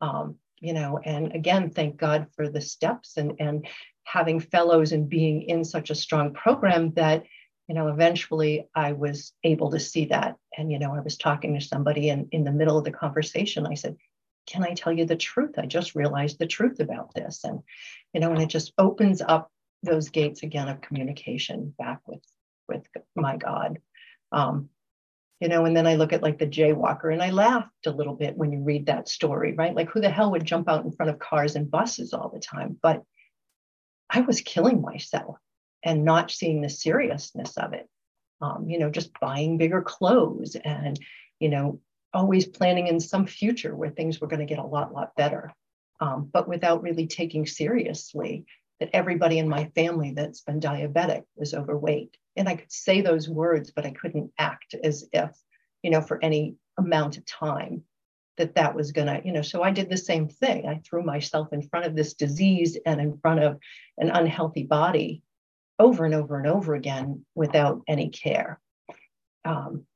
Um, 0.00 0.36
you 0.60 0.74
know, 0.74 1.00
and 1.04 1.34
again, 1.34 1.70
thank 1.70 1.96
God 1.96 2.28
for 2.36 2.48
the 2.48 2.60
steps 2.60 3.16
and 3.16 3.32
and 3.40 3.66
having 4.04 4.40
fellows 4.40 4.92
and 4.92 5.08
being 5.08 5.42
in 5.42 5.64
such 5.64 5.90
a 5.90 5.94
strong 5.94 6.34
program 6.34 6.92
that 6.92 7.24
you 7.68 7.74
know 7.74 7.88
eventually 7.88 8.68
i 8.74 8.92
was 8.92 9.32
able 9.44 9.70
to 9.70 9.80
see 9.80 10.06
that. 10.06 10.36
And 10.56 10.70
you 10.70 10.78
know 10.78 10.94
i 10.94 11.00
was 11.00 11.16
talking 11.16 11.54
to 11.54 11.60
somebody 11.60 12.10
and 12.10 12.28
in 12.32 12.44
the 12.44 12.52
middle 12.52 12.78
of 12.78 12.84
the 12.84 12.90
conversation. 12.90 13.66
I 13.66 13.74
said 13.74 13.96
can 14.46 14.64
i 14.64 14.74
tell 14.74 14.92
you 14.92 15.04
the 15.04 15.16
truth? 15.16 15.54
I 15.58 15.66
just 15.66 15.94
realized 15.94 16.38
the 16.38 16.46
truth 16.46 16.80
about 16.80 17.14
this. 17.14 17.44
And 17.44 17.60
you 18.12 18.20
know 18.20 18.32
and 18.32 18.42
it 18.42 18.48
just 18.48 18.72
opens 18.78 19.22
up 19.22 19.50
those 19.82 20.10
gates 20.10 20.42
again 20.42 20.68
of 20.68 20.80
communication 20.80 21.74
back 21.78 22.00
with 22.06 22.22
with 22.68 22.86
my 23.14 23.36
god. 23.36 23.78
Um, 24.32 24.68
you 25.40 25.48
know 25.48 25.64
and 25.64 25.76
then 25.76 25.88
i 25.88 25.96
look 25.96 26.12
at 26.12 26.22
like 26.22 26.38
the 26.38 26.46
jaywalker 26.46 27.12
and 27.12 27.20
i 27.20 27.30
laughed 27.30 27.86
a 27.86 27.90
little 27.90 28.14
bit 28.14 28.36
when 28.36 28.52
you 28.52 28.60
read 28.60 28.86
that 28.86 29.08
story 29.08 29.54
right? 29.54 29.74
Like 29.74 29.90
who 29.90 30.00
the 30.00 30.08
hell 30.08 30.30
would 30.30 30.44
jump 30.44 30.68
out 30.68 30.84
in 30.84 30.92
front 30.92 31.10
of 31.10 31.18
cars 31.18 31.56
and 31.56 31.70
buses 31.70 32.12
all 32.12 32.28
the 32.28 32.40
time? 32.40 32.78
But 32.80 33.02
I 34.12 34.20
was 34.20 34.42
killing 34.42 34.80
myself 34.82 35.38
and 35.82 36.04
not 36.04 36.30
seeing 36.30 36.60
the 36.60 36.68
seriousness 36.68 37.56
of 37.56 37.72
it. 37.72 37.88
Um, 38.40 38.68
you 38.68 38.78
know, 38.78 38.90
just 38.90 39.18
buying 39.20 39.56
bigger 39.56 39.82
clothes 39.82 40.56
and, 40.56 40.98
you 41.40 41.48
know, 41.48 41.80
always 42.12 42.46
planning 42.46 42.88
in 42.88 43.00
some 43.00 43.26
future 43.26 43.74
where 43.74 43.90
things 43.90 44.20
were 44.20 44.26
going 44.26 44.46
to 44.46 44.54
get 44.54 44.58
a 44.58 44.66
lot, 44.66 44.92
lot 44.92 45.14
better. 45.16 45.52
Um, 46.00 46.28
but 46.32 46.48
without 46.48 46.82
really 46.82 47.06
taking 47.06 47.46
seriously 47.46 48.44
that 48.80 48.90
everybody 48.92 49.38
in 49.38 49.48
my 49.48 49.66
family 49.76 50.12
that's 50.12 50.40
been 50.40 50.60
diabetic 50.60 51.22
was 51.36 51.54
overweight. 51.54 52.16
And 52.36 52.48
I 52.48 52.56
could 52.56 52.72
say 52.72 53.00
those 53.00 53.28
words, 53.28 53.70
but 53.70 53.86
I 53.86 53.92
couldn't 53.92 54.32
act 54.38 54.74
as 54.82 55.08
if, 55.12 55.30
you 55.82 55.90
know, 55.90 56.00
for 56.00 56.22
any 56.22 56.56
amount 56.76 57.16
of 57.16 57.24
time 57.24 57.84
that 58.42 58.56
that 58.56 58.74
was 58.74 58.90
going 58.90 59.06
to, 59.06 59.22
you 59.24 59.32
know, 59.32 59.42
so 59.42 59.62
I 59.62 59.70
did 59.70 59.88
the 59.88 59.96
same 59.96 60.28
thing. 60.28 60.66
I 60.66 60.80
threw 60.84 61.04
myself 61.04 61.52
in 61.52 61.62
front 61.62 61.86
of 61.86 61.94
this 61.94 62.14
disease 62.14 62.76
and 62.84 63.00
in 63.00 63.16
front 63.18 63.40
of 63.40 63.58
an 63.98 64.10
unhealthy 64.10 64.64
body 64.64 65.22
over 65.78 66.04
and 66.04 66.14
over 66.14 66.38
and 66.38 66.48
over 66.48 66.74
again 66.74 67.24
without 67.36 67.82
any 67.86 68.08
care. 68.08 68.60
Um, 69.44 69.86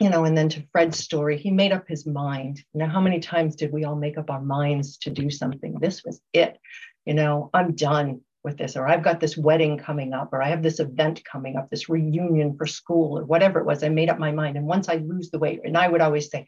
you 0.00 0.10
know, 0.10 0.24
and 0.24 0.36
then 0.36 0.48
to 0.48 0.66
Fred's 0.72 0.98
story, 0.98 1.38
he 1.38 1.50
made 1.50 1.72
up 1.72 1.86
his 1.86 2.06
mind. 2.06 2.64
Now, 2.74 2.88
how 2.88 3.00
many 3.00 3.20
times 3.20 3.54
did 3.54 3.72
we 3.72 3.84
all 3.84 3.96
make 3.96 4.18
up 4.18 4.30
our 4.30 4.40
minds 4.40 4.96
to 4.98 5.10
do 5.10 5.30
something? 5.30 5.78
This 5.78 6.02
was 6.04 6.20
it. 6.32 6.58
You 7.04 7.14
know, 7.14 7.50
I'm 7.54 7.74
done 7.74 8.22
with 8.42 8.56
this, 8.56 8.76
or 8.76 8.88
I've 8.88 9.02
got 9.04 9.20
this 9.20 9.36
wedding 9.36 9.76
coming 9.76 10.14
up, 10.14 10.32
or 10.32 10.42
I 10.42 10.48
have 10.48 10.62
this 10.62 10.80
event 10.80 11.22
coming 11.24 11.56
up, 11.56 11.68
this 11.68 11.88
reunion 11.88 12.56
for 12.56 12.66
school, 12.66 13.18
or 13.18 13.24
whatever 13.24 13.60
it 13.60 13.66
was. 13.66 13.84
I 13.84 13.90
made 13.90 14.08
up 14.08 14.18
my 14.18 14.32
mind. 14.32 14.56
And 14.56 14.66
once 14.66 14.88
I 14.88 14.96
lose 14.96 15.30
the 15.30 15.38
weight, 15.38 15.60
and 15.64 15.76
I 15.76 15.86
would 15.86 16.00
always 16.00 16.30
say, 16.30 16.46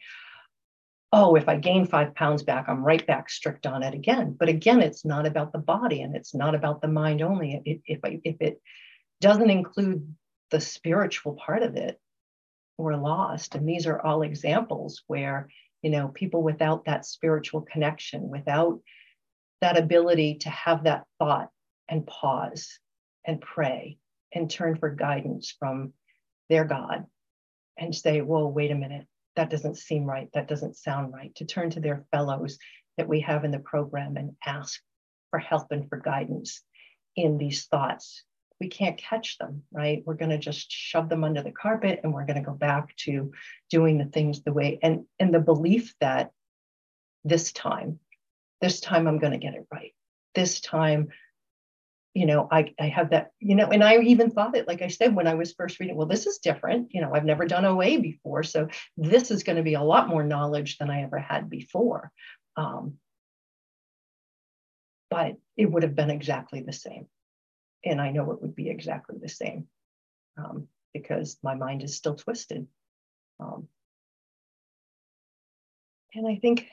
oh, 1.13 1.35
if 1.35 1.47
I 1.47 1.57
gain 1.57 1.85
five 1.85 2.15
pounds 2.15 2.41
back, 2.41 2.65
I'm 2.67 2.83
right 2.83 3.05
back 3.05 3.29
strict 3.29 3.67
on 3.67 3.83
it 3.83 3.93
again. 3.93 4.35
But 4.37 4.49
again, 4.49 4.81
it's 4.81 5.05
not 5.05 5.27
about 5.27 5.53
the 5.53 5.59
body 5.59 6.01
and 6.01 6.15
it's 6.15 6.33
not 6.33 6.55
about 6.55 6.81
the 6.81 6.87
mind 6.87 7.21
only. 7.21 7.61
If, 7.63 7.81
if, 7.85 7.99
I, 8.03 8.19
if 8.23 8.37
it 8.41 8.59
doesn't 9.21 9.51
include 9.51 10.15
the 10.49 10.59
spiritual 10.59 11.33
part 11.33 11.61
of 11.61 11.75
it, 11.75 12.01
we're 12.79 12.95
lost. 12.95 13.53
And 13.53 13.69
these 13.69 13.85
are 13.85 14.01
all 14.01 14.23
examples 14.23 15.03
where, 15.05 15.49
you 15.83 15.91
know, 15.91 16.07
people 16.07 16.41
without 16.41 16.85
that 16.85 17.05
spiritual 17.05 17.61
connection, 17.61 18.27
without 18.27 18.79
that 19.61 19.77
ability 19.77 20.39
to 20.39 20.49
have 20.49 20.85
that 20.85 21.05
thought 21.19 21.49
and 21.87 22.07
pause 22.07 22.79
and 23.23 23.39
pray 23.39 23.99
and 24.33 24.49
turn 24.49 24.77
for 24.77 24.89
guidance 24.89 25.55
from 25.59 25.93
their 26.49 26.65
God 26.65 27.05
and 27.77 27.93
say, 27.93 28.21
whoa, 28.21 28.47
wait 28.47 28.71
a 28.71 28.75
minute 28.75 29.05
that 29.35 29.49
doesn't 29.49 29.77
seem 29.77 30.05
right, 30.05 30.29
that 30.33 30.47
doesn't 30.47 30.77
sound 30.77 31.13
right, 31.13 31.33
to 31.35 31.45
turn 31.45 31.69
to 31.71 31.79
their 31.79 32.05
fellows 32.11 32.57
that 32.97 33.07
we 33.07 33.21
have 33.21 33.43
in 33.45 33.51
the 33.51 33.59
program 33.59 34.17
and 34.17 34.35
ask 34.45 34.81
for 35.29 35.39
help 35.39 35.71
and 35.71 35.89
for 35.89 35.97
guidance 35.97 36.61
in 37.15 37.37
these 37.37 37.65
thoughts. 37.65 38.23
We 38.59 38.67
can't 38.67 38.97
catch 38.97 39.37
them, 39.37 39.63
right? 39.71 40.03
We're 40.05 40.13
going 40.13 40.29
to 40.29 40.37
just 40.37 40.71
shove 40.71 41.09
them 41.09 41.23
under 41.23 41.41
the 41.41 41.51
carpet 41.51 42.01
and 42.03 42.13
we're 42.13 42.25
going 42.25 42.41
to 42.41 42.45
go 42.49 42.53
back 42.53 42.95
to 42.97 43.31
doing 43.69 43.97
the 43.97 44.05
things 44.05 44.41
the 44.41 44.53
way 44.53 44.79
and 44.81 45.05
and 45.19 45.33
the 45.33 45.39
belief 45.39 45.93
that 45.99 46.31
this 47.23 47.51
time, 47.51 47.99
this 48.61 48.79
time 48.79 49.07
I'm 49.07 49.19
going 49.19 49.33
to 49.33 49.39
get 49.39 49.55
it 49.55 49.67
right. 49.71 49.93
This 50.35 50.61
time 50.61 51.09
you 52.13 52.27
know, 52.27 52.47
I, 52.51 52.73
I 52.79 52.89
have 52.89 53.09
that, 53.09 53.31
you 53.39 53.55
know, 53.55 53.67
and 53.67 53.83
I 53.83 53.97
even 53.99 54.29
thought 54.29 54.55
it, 54.55 54.67
like 54.67 54.81
I 54.83 54.87
said, 54.87 55.15
when 55.15 55.27
I 55.27 55.33
was 55.33 55.53
first 55.53 55.79
reading, 55.79 55.95
well, 55.95 56.07
this 56.07 56.27
is 56.27 56.37
different. 56.37 56.89
You 56.91 57.01
know, 57.01 57.11
I've 57.13 57.25
never 57.25 57.45
done 57.45 57.65
OA 57.65 57.99
before. 57.99 58.43
So 58.43 58.67
this 58.97 59.31
is 59.31 59.43
going 59.43 59.55
to 59.55 59.63
be 59.63 59.73
a 59.73 59.81
lot 59.81 60.07
more 60.07 60.23
knowledge 60.23 60.77
than 60.77 60.91
I 60.91 61.01
ever 61.01 61.17
had 61.17 61.49
before. 61.49 62.11
Um, 62.55 62.95
but 65.09 65.37
it 65.57 65.65
would 65.65 65.83
have 65.83 65.95
been 65.95 66.11
exactly 66.11 66.61
the 66.61 66.73
same. 66.73 67.07
And 67.83 67.99
I 67.99 68.11
know 68.11 68.31
it 68.31 68.41
would 68.41 68.55
be 68.55 68.69
exactly 68.69 69.17
the 69.19 69.29
same 69.29 69.67
um, 70.37 70.67
because 70.93 71.37
my 71.43 71.55
mind 71.55 71.83
is 71.83 71.95
still 71.95 72.15
twisted. 72.15 72.67
Um, 73.39 73.67
and 76.13 76.27
I 76.27 76.35
think 76.35 76.67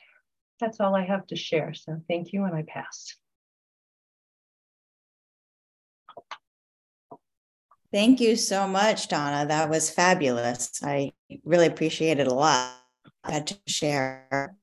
that's 0.60 0.80
all 0.80 0.94
I 0.94 1.04
have 1.04 1.26
to 1.28 1.36
share. 1.36 1.72
So 1.72 2.00
thank 2.08 2.32
you, 2.32 2.44
and 2.44 2.54
I 2.54 2.62
pass. 2.62 3.16
Thank 7.92 8.20
you 8.20 8.36
so 8.36 8.68
much, 8.68 9.08
Donna. 9.08 9.46
That 9.46 9.68
was 9.68 9.90
fabulous. 9.90 10.80
I 10.82 11.12
really 11.44 11.66
appreciate 11.66 12.20
it 12.20 12.28
a 12.28 12.34
lot. 12.34 12.72
I 13.24 13.32
had 13.32 13.48
to 13.48 13.58
share. 13.66 14.54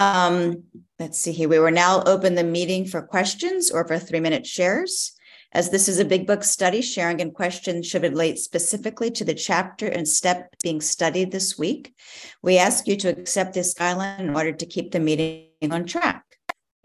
Um, 0.00 0.64
let's 0.98 1.18
see 1.18 1.32
here. 1.32 1.48
We 1.48 1.60
will 1.60 1.70
now 1.70 2.02
open 2.02 2.34
the 2.34 2.44
meeting 2.44 2.84
for 2.84 3.02
questions 3.02 3.70
or 3.70 3.86
for 3.86 3.98
three 3.98 4.20
minute 4.20 4.46
shares. 4.46 5.12
As 5.52 5.70
this 5.70 5.88
is 5.88 6.00
a 6.00 6.04
big 6.04 6.26
book 6.26 6.42
study, 6.42 6.82
sharing 6.82 7.20
and 7.20 7.32
questions 7.32 7.86
should 7.86 8.02
relate 8.02 8.38
specifically 8.38 9.10
to 9.12 9.24
the 9.24 9.32
chapter 9.32 9.86
and 9.86 10.06
step 10.06 10.50
being 10.62 10.80
studied 10.80 11.30
this 11.30 11.56
week. 11.56 11.94
We 12.42 12.58
ask 12.58 12.88
you 12.88 12.96
to 12.96 13.08
accept 13.08 13.54
this 13.54 13.74
guideline 13.74 14.18
in 14.18 14.36
order 14.36 14.52
to 14.52 14.66
keep 14.66 14.90
the 14.90 15.00
meeting 15.00 15.46
on 15.70 15.86
track. 15.86 16.25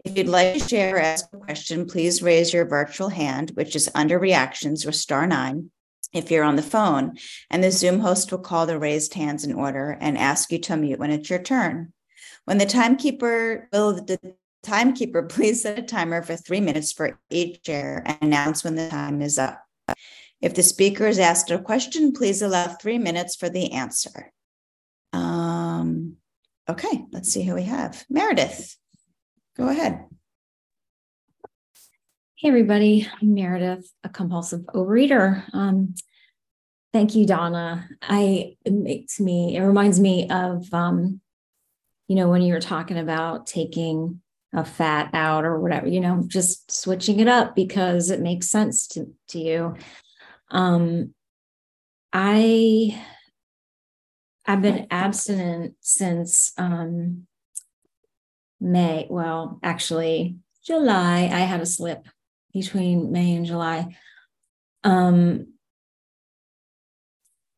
If 0.04 0.16
you'd 0.16 0.28
like 0.28 0.54
to 0.54 0.68
share 0.68 0.96
or 0.96 1.00
ask 1.00 1.26
a 1.32 1.38
question, 1.38 1.86
please 1.86 2.22
raise 2.22 2.52
your 2.52 2.64
virtual 2.64 3.08
hand, 3.08 3.52
which 3.54 3.76
is 3.76 3.90
under 3.94 4.18
reactions 4.18 4.84
or 4.84 4.92
star 4.92 5.26
nine 5.26 5.70
if 6.12 6.30
you're 6.30 6.44
on 6.44 6.56
the 6.56 6.62
phone, 6.62 7.16
and 7.50 7.64
the 7.64 7.70
Zoom 7.70 8.00
host 8.00 8.30
will 8.30 8.38
call 8.38 8.66
the 8.66 8.78
raised 8.78 9.14
hands 9.14 9.44
in 9.44 9.54
order 9.54 9.96
and 10.00 10.18
ask 10.18 10.52
you 10.52 10.58
to 10.58 10.72
unmute 10.74 10.98
when 10.98 11.10
it's 11.10 11.30
your 11.30 11.38
turn. 11.38 11.92
When 12.44 12.58
the 12.58 12.66
timekeeper 12.66 13.68
will 13.72 13.94
the 13.94 14.34
timekeeper 14.62 15.22
please 15.28 15.62
set 15.62 15.78
a 15.78 15.82
timer 15.82 16.22
for 16.22 16.36
three 16.36 16.60
minutes 16.60 16.92
for 16.92 17.18
each 17.30 17.60
share 17.64 18.02
and 18.04 18.18
announce 18.20 18.64
when 18.64 18.74
the 18.74 18.88
time 18.88 19.22
is 19.22 19.38
up. 19.38 19.62
If 20.40 20.54
the 20.54 20.62
speaker 20.62 21.06
is 21.06 21.20
asked 21.20 21.50
a 21.50 21.58
question, 21.58 22.12
please 22.12 22.42
allow 22.42 22.66
three 22.66 22.98
minutes 22.98 23.36
for 23.36 23.48
the 23.48 23.72
answer. 23.72 24.32
Um, 25.12 26.16
okay, 26.68 27.04
let's 27.12 27.32
see 27.32 27.44
who 27.44 27.54
we 27.54 27.62
have. 27.64 28.04
Meredith. 28.10 28.76
Go 29.62 29.68
ahead. 29.68 30.06
Hey, 32.34 32.48
everybody. 32.48 33.06
I'm 33.22 33.32
Meredith, 33.32 33.92
a 34.02 34.08
compulsive 34.08 34.62
overeater. 34.74 35.44
Um, 35.54 35.94
thank 36.92 37.14
you, 37.14 37.24
Donna. 37.26 37.88
I 38.02 38.56
it 38.64 38.72
makes 38.72 39.20
me, 39.20 39.54
it 39.54 39.60
reminds 39.60 40.00
me 40.00 40.28
of, 40.28 40.66
um, 40.74 41.20
you 42.08 42.16
know, 42.16 42.28
when 42.28 42.42
you 42.42 42.54
were 42.54 42.60
talking 42.60 42.98
about 42.98 43.46
taking 43.46 44.20
a 44.52 44.64
fat 44.64 45.10
out 45.14 45.44
or 45.44 45.60
whatever, 45.60 45.86
you 45.86 46.00
know, 46.00 46.24
just 46.26 46.72
switching 46.72 47.20
it 47.20 47.28
up 47.28 47.54
because 47.54 48.10
it 48.10 48.18
makes 48.18 48.50
sense 48.50 48.88
to, 48.88 49.14
to 49.28 49.38
you. 49.38 49.76
Um, 50.50 51.14
I 52.12 53.00
I've 54.44 54.60
been 54.60 54.88
abstinent 54.90 55.76
since 55.82 56.52
um, 56.58 57.28
May. 58.62 59.06
Well, 59.10 59.58
actually, 59.62 60.36
July. 60.64 61.28
I 61.32 61.40
had 61.40 61.60
a 61.60 61.66
slip 61.66 62.06
between 62.52 63.12
May 63.12 63.34
and 63.34 63.44
July. 63.44 63.96
Um, 64.84 65.48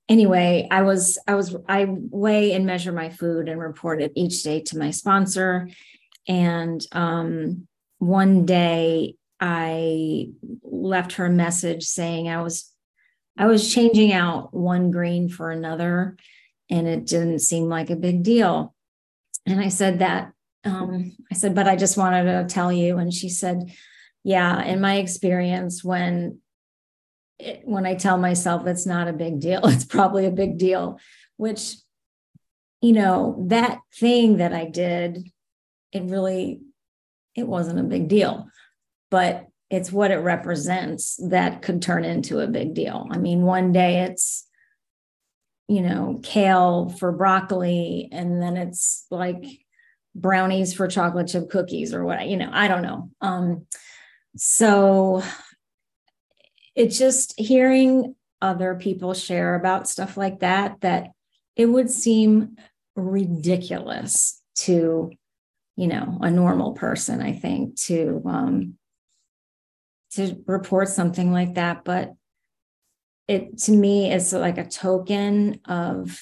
anyway, 0.08 0.66
I 0.70 0.82
was 0.82 1.18
I 1.26 1.34
was 1.34 1.54
I 1.68 1.86
weigh 1.88 2.52
and 2.52 2.66
measure 2.66 2.92
my 2.92 3.10
food 3.10 3.48
and 3.48 3.60
report 3.60 4.02
it 4.02 4.12
each 4.14 4.42
day 4.42 4.60
to 4.62 4.78
my 4.78 4.90
sponsor. 4.90 5.68
And 6.26 6.84
um, 6.92 7.66
one 7.98 8.46
day 8.46 9.16
I 9.40 10.28
left 10.62 11.14
her 11.14 11.26
a 11.26 11.30
message 11.30 11.84
saying 11.84 12.28
I 12.28 12.42
was 12.42 12.70
I 13.36 13.46
was 13.46 13.72
changing 13.72 14.12
out 14.12 14.54
one 14.54 14.90
green 14.90 15.28
for 15.28 15.50
another, 15.50 16.16
and 16.70 16.86
it 16.86 17.06
didn't 17.06 17.40
seem 17.40 17.68
like 17.68 17.90
a 17.90 17.96
big 17.96 18.22
deal. 18.22 18.74
And 19.44 19.60
I 19.60 19.68
said 19.68 19.98
that 19.98 20.33
um, 20.64 21.16
I 21.30 21.34
said, 21.34 21.54
but 21.54 21.68
I 21.68 21.76
just 21.76 21.96
wanted 21.96 22.24
to 22.24 22.52
tell 22.52 22.72
you. 22.72 22.98
And 22.98 23.12
she 23.12 23.28
said, 23.28 23.72
yeah, 24.22 24.62
in 24.62 24.80
my 24.80 24.96
experience, 24.96 25.84
when 25.84 26.40
it, 27.38 27.62
when 27.64 27.86
I 27.86 27.94
tell 27.94 28.16
myself 28.16 28.66
it's 28.66 28.86
not 28.86 29.08
a 29.08 29.12
big 29.12 29.40
deal, 29.40 29.60
it's 29.64 29.84
probably 29.84 30.26
a 30.26 30.30
big 30.30 30.58
deal, 30.58 30.98
which, 31.36 31.76
you 32.80 32.92
know, 32.92 33.46
that 33.48 33.80
thing 33.98 34.38
that 34.38 34.52
I 34.52 34.64
did, 34.64 35.28
it 35.92 36.04
really, 36.04 36.60
it 37.34 37.46
wasn't 37.46 37.80
a 37.80 37.84
big 37.84 38.08
deal, 38.08 38.48
but 39.10 39.46
it's 39.70 39.90
what 39.90 40.10
it 40.10 40.18
represents 40.18 41.18
that 41.28 41.62
could 41.62 41.82
turn 41.82 42.04
into 42.04 42.40
a 42.40 42.46
big 42.46 42.74
deal. 42.74 43.08
I 43.10 43.18
mean, 43.18 43.42
one 43.42 43.72
day 43.72 44.04
it's, 44.04 44.46
you 45.68 45.80
know, 45.80 46.20
kale 46.22 46.90
for 46.90 47.10
broccoli, 47.10 48.08
and 48.12 48.40
then 48.40 48.56
it's 48.56 49.06
like 49.10 49.44
brownies 50.14 50.72
for 50.72 50.86
chocolate 50.86 51.28
chip 51.28 51.50
cookies 51.50 51.92
or 51.92 52.04
what, 52.04 52.26
you 52.26 52.36
know, 52.36 52.50
I 52.52 52.68
don't 52.68 52.82
know. 52.82 53.10
Um, 53.20 53.66
so 54.36 55.22
it's 56.74 56.98
just 56.98 57.38
hearing 57.38 58.14
other 58.42 58.74
people 58.74 59.14
share 59.14 59.54
about 59.54 59.88
stuff 59.88 60.16
like 60.16 60.40
that 60.40 60.80
that 60.80 61.08
it 61.56 61.66
would 61.66 61.90
seem 61.90 62.56
ridiculous 62.96 64.40
to 64.54 65.10
you 65.76 65.86
know 65.86 66.18
a 66.20 66.30
normal 66.30 66.72
person 66.72 67.20
i 67.20 67.32
think 67.32 67.76
to 67.76 68.22
um 68.26 68.74
to 70.12 70.36
report 70.46 70.88
something 70.88 71.32
like 71.32 71.54
that 71.54 71.84
but 71.84 72.12
it 73.26 73.58
to 73.58 73.72
me 73.72 74.12
is 74.12 74.32
like 74.32 74.58
a 74.58 74.68
token 74.68 75.58
of 75.64 76.20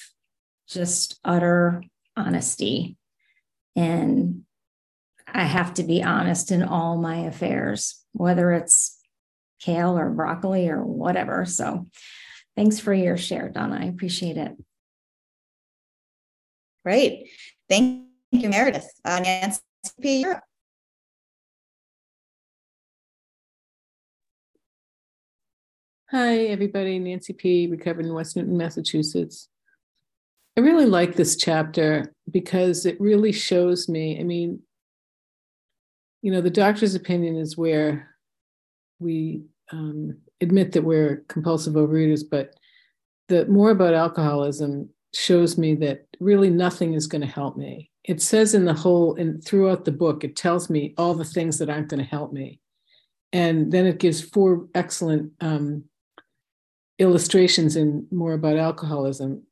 just 0.67 1.19
utter 1.23 1.83
honesty 2.15 2.97
and 3.75 4.43
i 5.27 5.43
have 5.43 5.73
to 5.73 5.83
be 5.83 6.03
honest 6.03 6.51
in 6.51 6.63
all 6.63 6.97
my 6.97 7.17
affairs 7.17 8.03
whether 8.13 8.51
it's 8.51 8.99
kale 9.63 9.97
or 9.97 10.09
broccoli 10.09 10.69
or 10.69 10.83
whatever. 10.83 11.45
So 11.45 11.87
thanks 12.55 12.79
for 12.79 12.93
your 12.93 13.17
share, 13.17 13.49
Donna. 13.49 13.79
I 13.81 13.85
appreciate 13.85 14.37
it. 14.37 14.51
Great. 16.83 17.29
Thank 17.69 18.07
you, 18.31 18.49
Meredith. 18.49 18.89
Uh, 19.05 19.19
Nancy 19.19 19.61
P. 20.01 20.25
Hi, 26.11 26.37
everybody. 26.45 26.99
Nancy 26.99 27.33
P., 27.33 27.67
recovered 27.67 28.05
in 28.05 28.13
West 28.13 28.35
Newton, 28.35 28.57
Massachusetts. 28.57 29.47
I 30.55 30.61
really 30.61 30.85
like 30.85 31.15
this 31.15 31.35
chapter 31.35 32.13
because 32.29 32.85
it 32.85 32.99
really 33.01 33.31
shows 33.31 33.89
me. 33.89 34.19
I 34.19 34.23
mean, 34.23 34.61
you 36.21 36.31
know, 36.31 36.41
the 36.41 36.49
doctor's 36.49 36.95
opinion 36.95 37.35
is 37.35 37.57
where 37.57 38.09
we 38.99 39.43
um, 39.71 40.17
admit 40.41 40.71
that 40.73 40.83
we're 40.83 41.23
compulsive 41.27 41.73
overeaters, 41.73 42.23
but 42.29 42.55
the 43.29 43.45
more 43.47 43.71
about 43.71 43.95
alcoholism 43.95 44.89
shows 45.15 45.57
me 45.57 45.75
that 45.75 46.05
really 46.19 46.49
nothing 46.49 46.93
is 46.93 47.07
going 47.07 47.21
to 47.21 47.27
help 47.27 47.57
me. 47.57 47.89
It 48.03 48.21
says 48.21 48.53
in 48.53 48.65
the 48.65 48.73
whole 48.73 49.15
and 49.15 49.43
throughout 49.43 49.85
the 49.85 49.91
book, 49.91 50.23
it 50.23 50.35
tells 50.35 50.69
me 50.69 50.93
all 50.97 51.13
the 51.13 51.25
things 51.25 51.57
that 51.59 51.69
aren't 51.69 51.89
going 51.89 51.99
to 52.03 52.09
help 52.09 52.31
me. 52.31 52.59
And 53.31 53.71
then 53.71 53.87
it 53.87 53.99
gives 53.99 54.21
four 54.21 54.67
excellent 54.75 55.31
um, 55.41 55.85
illustrations 56.99 57.75
in 57.75 58.05
more 58.11 58.33
about 58.33 58.57
alcoholism 58.57 59.43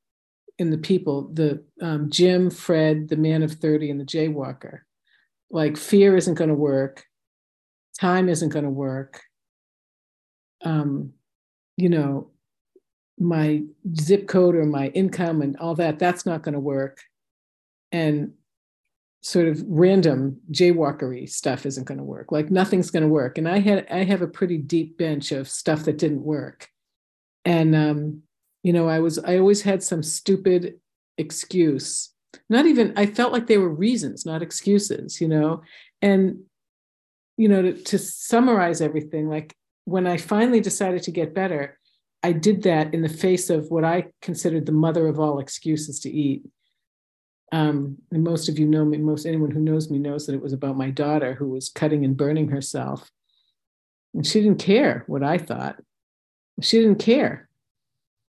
in 0.61 0.69
the 0.69 0.77
people 0.77 1.29
the 1.33 1.63
um, 1.81 2.09
Jim, 2.09 2.49
Fred, 2.49 3.09
the 3.09 3.17
man 3.17 3.43
of 3.43 3.53
30, 3.53 3.89
and 3.89 3.99
the 3.99 4.05
jaywalker. 4.05 4.81
Like 5.49 5.75
fear 5.75 6.15
isn't 6.15 6.35
going 6.35 6.49
to 6.49 6.55
work, 6.55 7.03
time 7.99 8.29
isn't 8.29 8.49
going 8.49 8.63
to 8.63 8.71
work, 8.71 9.21
um, 10.63 11.13
you 11.75 11.89
know, 11.89 12.29
my 13.19 13.63
zip 13.99 14.27
code 14.27 14.55
or 14.55 14.65
my 14.65 14.87
income 14.89 15.41
and 15.41 15.57
all 15.57 15.75
that, 15.75 15.99
that's 15.99 16.25
not 16.25 16.43
going 16.43 16.53
to 16.53 16.59
work. 16.59 16.99
And 17.91 18.33
sort 19.21 19.47
of 19.47 19.61
random 19.67 20.39
jaywalkery 20.51 21.29
stuff 21.29 21.65
isn't 21.65 21.83
going 21.83 21.97
to 21.97 22.03
work. 22.03 22.31
Like 22.31 22.49
nothing's 22.49 22.89
going 22.89 23.03
to 23.03 23.09
work. 23.09 23.37
And 23.37 23.47
I 23.47 23.59
had 23.59 23.87
I 23.91 24.03
have 24.03 24.21
a 24.21 24.27
pretty 24.27 24.57
deep 24.57 24.97
bench 24.97 25.31
of 25.31 25.49
stuff 25.49 25.83
that 25.85 25.97
didn't 25.97 26.23
work. 26.23 26.67
And 27.45 27.75
um, 27.75 28.23
you 28.63 28.73
know, 28.73 28.87
I 28.87 28.99
was 28.99 29.19
I 29.19 29.37
always 29.37 29.61
had 29.61 29.83
some 29.83 30.03
stupid 30.03 30.75
excuse. 31.17 32.13
Not 32.49 32.65
even 32.65 32.93
I 32.95 33.05
felt 33.05 33.33
like 33.33 33.47
they 33.47 33.57
were 33.57 33.69
reasons, 33.69 34.25
not 34.25 34.41
excuses, 34.41 35.19
you 35.19 35.27
know. 35.27 35.61
And 36.01 36.43
you 37.37 37.47
know, 37.47 37.61
to, 37.61 37.73
to 37.73 37.97
summarize 37.97 38.81
everything, 38.81 39.29
like 39.29 39.55
when 39.85 40.05
I 40.05 40.17
finally 40.17 40.59
decided 40.59 41.03
to 41.03 41.11
get 41.11 41.33
better, 41.33 41.79
I 42.23 42.33
did 42.33 42.63
that 42.63 42.93
in 42.93 43.01
the 43.01 43.09
face 43.09 43.49
of 43.49 43.71
what 43.71 43.83
I 43.83 44.07
considered 44.21 44.65
the 44.65 44.71
mother 44.71 45.07
of 45.07 45.19
all 45.19 45.39
excuses 45.39 45.99
to 46.01 46.11
eat. 46.11 46.43
Um, 47.51 47.97
and 48.11 48.23
most 48.23 48.47
of 48.47 48.59
you 48.59 48.67
know 48.67 48.85
me, 48.85 48.97
most 48.97 49.25
anyone 49.25 49.51
who 49.51 49.59
knows 49.59 49.89
me 49.89 49.97
knows 49.97 50.25
that 50.27 50.35
it 50.35 50.41
was 50.41 50.53
about 50.53 50.77
my 50.77 50.89
daughter 50.89 51.33
who 51.33 51.49
was 51.49 51.69
cutting 51.69 52.05
and 52.05 52.15
burning 52.15 52.49
herself. 52.49 53.09
And 54.13 54.25
she 54.25 54.41
didn't 54.41 54.59
care 54.59 55.03
what 55.07 55.23
I 55.23 55.37
thought. 55.37 55.77
She 56.61 56.79
didn't 56.79 56.99
care. 56.99 57.49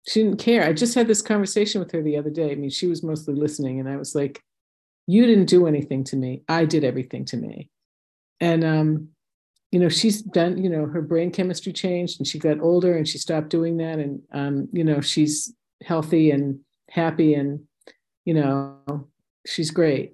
She 0.07 0.23
didn't 0.23 0.39
care. 0.39 0.63
I 0.63 0.73
just 0.73 0.95
had 0.95 1.07
this 1.07 1.21
conversation 1.21 1.79
with 1.79 1.91
her 1.91 2.01
the 2.01 2.17
other 2.17 2.31
day. 2.31 2.51
I 2.51 2.55
mean, 2.55 2.71
she 2.71 2.87
was 2.87 3.03
mostly 3.03 3.35
listening, 3.35 3.79
and 3.79 3.87
I 3.87 3.97
was 3.97 4.15
like, 4.15 4.41
You 5.07 5.25
didn't 5.25 5.45
do 5.45 5.67
anything 5.67 6.03
to 6.05 6.15
me. 6.15 6.43
I 6.49 6.65
did 6.65 6.83
everything 6.83 7.25
to 7.25 7.37
me. 7.37 7.69
And 8.39 8.63
um, 8.63 9.09
you 9.71 9.79
know 9.79 9.89
she's 9.89 10.21
done 10.21 10.61
you 10.61 10.69
know 10.69 10.85
her 10.85 11.01
brain 11.01 11.31
chemistry 11.31 11.73
changed 11.73 12.19
and 12.19 12.27
she 12.27 12.37
got 12.37 12.59
older 12.59 12.95
and 12.95 13.07
she 13.07 13.17
stopped 13.17 13.49
doing 13.49 13.77
that 13.77 13.99
and 13.99 14.21
um, 14.33 14.67
you 14.71 14.83
know 14.83 15.01
she's 15.01 15.53
healthy 15.83 16.31
and 16.31 16.59
happy 16.89 17.33
and 17.33 17.61
you 18.25 18.33
know 18.33 19.07
she's 19.47 19.71
great 19.71 20.13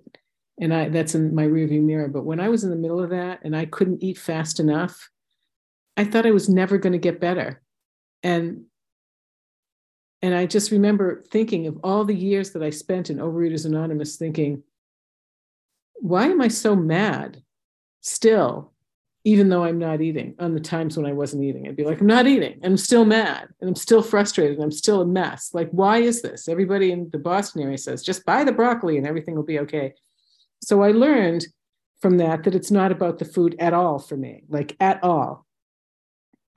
and 0.62 0.74
i 0.74 0.88
that's 0.90 1.16
in 1.16 1.36
my 1.36 1.46
rearview 1.46 1.82
mirror 1.82 2.08
but 2.08 2.24
when 2.24 2.40
i 2.40 2.48
was 2.48 2.64
in 2.64 2.70
the 2.70 2.76
middle 2.76 3.04
of 3.04 3.10
that 3.10 3.40
and 3.44 3.56
i 3.56 3.66
couldn't 3.66 4.04
eat 4.04 4.18
fast 4.18 4.60
enough 4.60 5.10
i 5.98 6.04
thought 6.04 6.26
i 6.26 6.32
was 6.32 6.48
never 6.48 6.78
going 6.78 6.94
to 6.94 7.00
get 7.00 7.20
better 7.20 7.62
and 8.24 8.64
and 10.22 10.34
i 10.34 10.46
just 10.46 10.72
remember 10.72 11.24
thinking 11.32 11.68
of 11.68 11.78
all 11.84 12.06
the 12.06 12.16
years 12.16 12.52
that 12.52 12.64
i 12.64 12.70
spent 12.70 13.10
in 13.10 13.18
overeaters 13.18 13.66
anonymous 13.66 14.16
thinking 14.16 14.64
why 15.96 16.26
am 16.26 16.42
i 16.42 16.48
so 16.48 16.76
mad 16.76 17.42
still 18.02 18.72
even 19.28 19.50
though 19.50 19.66
I'm 19.66 19.78
not 19.78 20.00
eating 20.00 20.36
on 20.40 20.54
the 20.54 20.60
times 20.62 20.96
when 20.96 21.06
I 21.06 21.12
wasn't 21.12 21.44
eating. 21.44 21.68
I'd 21.68 21.76
be 21.76 21.84
like, 21.84 22.00
I'm 22.00 22.08
not 22.08 22.28
eating. 22.28 22.62
I'm 22.64 22.78
still 22.78 23.04
mad 23.04 23.50
and 23.60 23.68
I'm 23.70 23.76
still 23.76 24.02
frustrated 24.02 24.56
and 24.56 24.64
I'm 24.64 24.72
still 24.72 25.02
a 25.02 25.06
mess. 25.06 25.50
Like, 25.54 25.70
why 25.72 25.98
is 25.98 26.22
this? 26.22 26.48
Everybody 26.48 26.94
in 26.94 27.10
the 27.10 27.18
Boston 27.18 27.62
area 27.62 27.78
says, 27.78 28.04
just 28.04 28.26
buy 28.26 28.46
the 28.46 28.54
broccoli 28.54 28.98
and 28.98 29.06
everything 29.06 29.36
will 29.36 29.44
be 29.44 29.60
okay. 29.60 29.96
So 30.64 30.82
I 30.82 30.92
learned 30.92 31.46
from 32.00 32.20
that 32.20 32.44
that 32.44 32.56
it's 32.56 32.72
not 32.72 32.94
about 32.94 33.20
the 33.20 33.26
food 33.26 33.58
at 33.60 33.74
all 33.74 34.00
for 34.00 34.16
me, 34.16 34.44
like 34.48 34.78
at 34.80 35.04
all. 35.04 35.46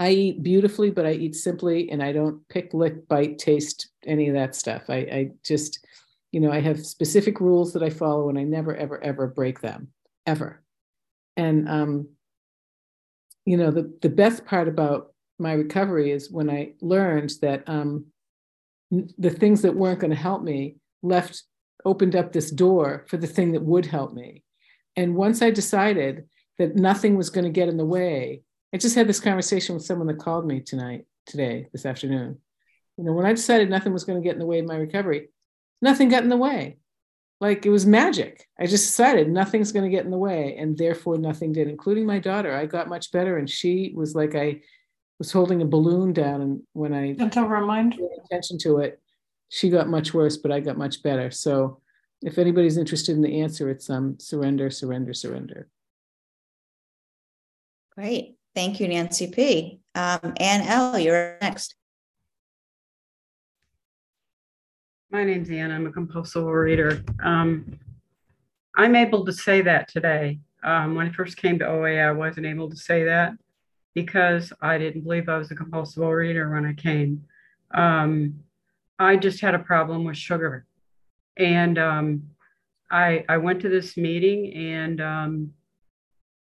I 0.01 0.11
eat 0.11 0.43
beautifully, 0.43 0.91
but 0.91 1.07
I 1.07 1.13
eat 1.13 1.37
simply 1.37 1.91
and 1.91 2.03
I 2.03 2.11
don't 2.11 2.47
pick, 2.49 2.75
lick, 2.75 3.07
bite, 3.07 3.39
taste, 3.39 3.91
any 4.07 4.29
of 4.29 4.35
that 4.35 4.57
stuff. 4.57 4.85
I, 4.89 4.97
I 4.97 5.31
just, 5.45 5.87
you 6.33 6.41
know, 6.41 6.51
I 6.51 6.61
have 6.61 6.85
specific 6.85 7.39
rules 7.39 7.75
that 7.75 7.83
I 7.83 7.91
follow 7.91 8.31
and 8.31 8.39
I 8.39 8.43
never, 8.43 8.75
ever, 8.75 9.01
ever 9.05 9.27
break 9.27 9.61
them, 9.61 9.89
ever. 10.27 10.63
And 11.37 11.69
um, 11.69 12.09
you 13.45 13.57
know, 13.57 13.71
the, 13.71 13.93
the 14.01 14.09
best 14.09 14.45
part 14.45 14.69
about 14.69 15.13
my 15.39 15.53
recovery 15.53 16.11
is 16.11 16.31
when 16.31 16.51
I 16.51 16.73
learned 16.81 17.33
that 17.43 17.65
um, 17.67 18.07
the 18.91 19.31
things 19.31 19.63
that 19.63 19.75
weren't 19.75 20.01
going 20.01 20.11
to 20.11 20.17
help 20.17 20.43
me 20.43 20.77
left 21.03 21.43
opened 21.85 22.15
up 22.15 22.33
this 22.33 22.51
door 22.51 23.07
for 23.09 23.17
the 23.17 23.27
thing 23.27 23.53
that 23.53 23.63
would 23.63 23.87
help 23.87 24.13
me. 24.13 24.45
And 24.97 25.15
once 25.15 25.41
I 25.41 25.51
decided 25.51 26.29
that 26.59 26.77
nothing 26.77 27.17
was 27.17 27.31
going 27.31 27.45
to 27.45 27.51
get 27.51 27.69
in 27.69 27.77
the 27.77 27.85
way, 27.85 28.43
I 28.73 28.79
just 28.79 28.95
had 28.95 29.09
this 29.09 29.21
conversation 29.21 29.75
with 29.75 29.85
someone 29.85 30.07
that 30.07 30.19
called 30.19 30.47
me 30.47 30.61
tonight, 30.61 31.07
today, 31.27 31.69
this 31.73 31.87
afternoon. 31.87 32.39
You 32.97 33.05
know, 33.05 33.13
when 33.13 33.27
I 33.27 33.33
decided 33.33 33.71
nothing 33.71 33.93
was 33.93 34.05
going 34.05 34.21
to 34.21 34.25
get 34.25 34.35
in 34.35 34.39
the 34.39 34.47
way 34.47 34.61
of 34.61 34.67
my 34.67 34.77
recovery, 34.77 35.29
nothing 35.83 36.09
got 36.09 36.23
in 36.23 36.29
the 36.29 36.37
way. 36.37 36.79
Like 37.41 37.65
it 37.65 37.71
was 37.71 37.87
magic. 37.87 38.47
I 38.59 38.67
just 38.67 38.85
decided 38.85 39.29
nothing's 39.31 39.73
going 39.73 39.91
to 39.91 39.97
get 39.97 40.05
in 40.05 40.11
the 40.11 40.19
way, 40.19 40.57
and 40.59 40.77
therefore 40.77 41.17
nothing 41.17 41.53
did, 41.53 41.69
including 41.69 42.05
my 42.05 42.19
daughter. 42.19 42.55
I 42.55 42.67
got 42.67 42.89
much 42.89 43.11
better, 43.13 43.39
and 43.39 43.49
she 43.49 43.93
was 43.95 44.15
like 44.15 44.35
I 44.35 44.61
was 45.19 45.33
holding 45.33 45.63
a 45.63 45.67
balloon 45.67 46.13
down, 46.13 46.43
and 46.43 46.63
when 46.75 46.93
I 46.93 47.15
Gentle 47.15 47.47
reminder. 47.47 47.97
paid 47.97 48.09
attention 48.27 48.59
to 48.59 48.79
it, 48.79 49.01
she 49.49 49.71
got 49.71 49.89
much 49.89 50.13
worse, 50.13 50.37
but 50.37 50.53
I 50.53 50.61
got 50.61 50.77
much 50.77 51.03
better. 51.03 51.31
So 51.31 51.81
if 52.21 52.37
anybody's 52.37 52.77
interested 52.77 53.17
in 53.17 53.23
the 53.23 53.41
answer, 53.41 53.71
it's 53.71 53.89
um 53.89 54.19
surrender, 54.19 54.69
surrender, 54.69 55.15
surrender. 55.15 55.69
Great. 57.95 58.37
Thank 58.55 58.81
you, 58.81 58.89
Nancy 58.89 59.29
P. 59.29 59.81
Um, 59.95 60.35
Ann 60.39 60.63
L., 60.63 60.99
you're 60.99 61.37
next. 61.41 61.77
My 65.13 65.25
name's 65.25 65.51
Ann. 65.51 65.71
I'm 65.71 65.87
a 65.87 65.93
compulsive 65.93 66.45
reader. 66.45 67.03
Um, 67.23 67.79
I'm 68.77 68.97
able 68.97 69.25
to 69.25 69.33
say 69.33 69.63
that 69.63 69.89
today. 69.89 70.41
Um, 70.63 70.95
when 70.95 71.07
I 71.07 71.13
first 71.13 71.37
came 71.37 71.59
to 71.61 71.67
OA, 71.67 71.97
I 71.99 72.13
wasn't 72.13 72.47
able 72.47 72.69
to 72.71 72.77
say 72.77 73.05
that 73.05 73.33
because 73.95 74.53
I 74.61 74.79
didn't 74.79 75.03
believe 75.03 75.29
I 75.29 75.39
was 75.39 75.51
a 75.51 75.57
compulsive 75.57 76.03
reader 76.03 76.51
when 76.51 76.65
I 76.65 76.75
came. 76.75 77.25
Um, 77.73 78.41
I 78.99 79.17
just 79.17 79.41
had 79.41 79.55
a 79.55 79.61
problem 79.61 80.05
with 80.05 80.17
sugar. 80.17 80.67
And 81.37 81.79
um, 81.79 82.23
I, 82.91 83.25
I 83.29 83.39
went 83.39 83.63
to 83.63 83.69
this 83.69 83.97
meeting 83.97 84.53
and 84.55 85.01
um, 85.01 85.55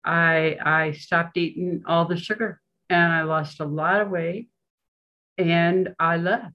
I, 0.05 0.57
I 0.63 0.91
stopped 0.93 1.37
eating 1.37 1.83
all 1.85 2.05
the 2.05 2.17
sugar 2.17 2.61
and 2.89 3.11
I 3.11 3.23
lost 3.23 3.59
a 3.59 3.65
lot 3.65 4.01
of 4.01 4.09
weight 4.09 4.49
and 5.37 5.95
I 5.99 6.17
left 6.17 6.53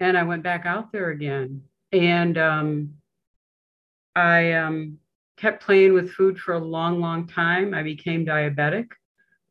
and 0.00 0.16
I 0.16 0.24
went 0.24 0.42
back 0.42 0.66
out 0.66 0.92
there 0.92 1.10
again. 1.10 1.62
And 1.92 2.36
um, 2.38 2.94
I 4.16 4.52
um, 4.54 4.98
kept 5.36 5.64
playing 5.64 5.92
with 5.94 6.12
food 6.12 6.38
for 6.38 6.54
a 6.54 6.58
long, 6.58 7.00
long 7.00 7.26
time. 7.26 7.74
I 7.74 7.82
became 7.82 8.26
diabetic 8.26 8.88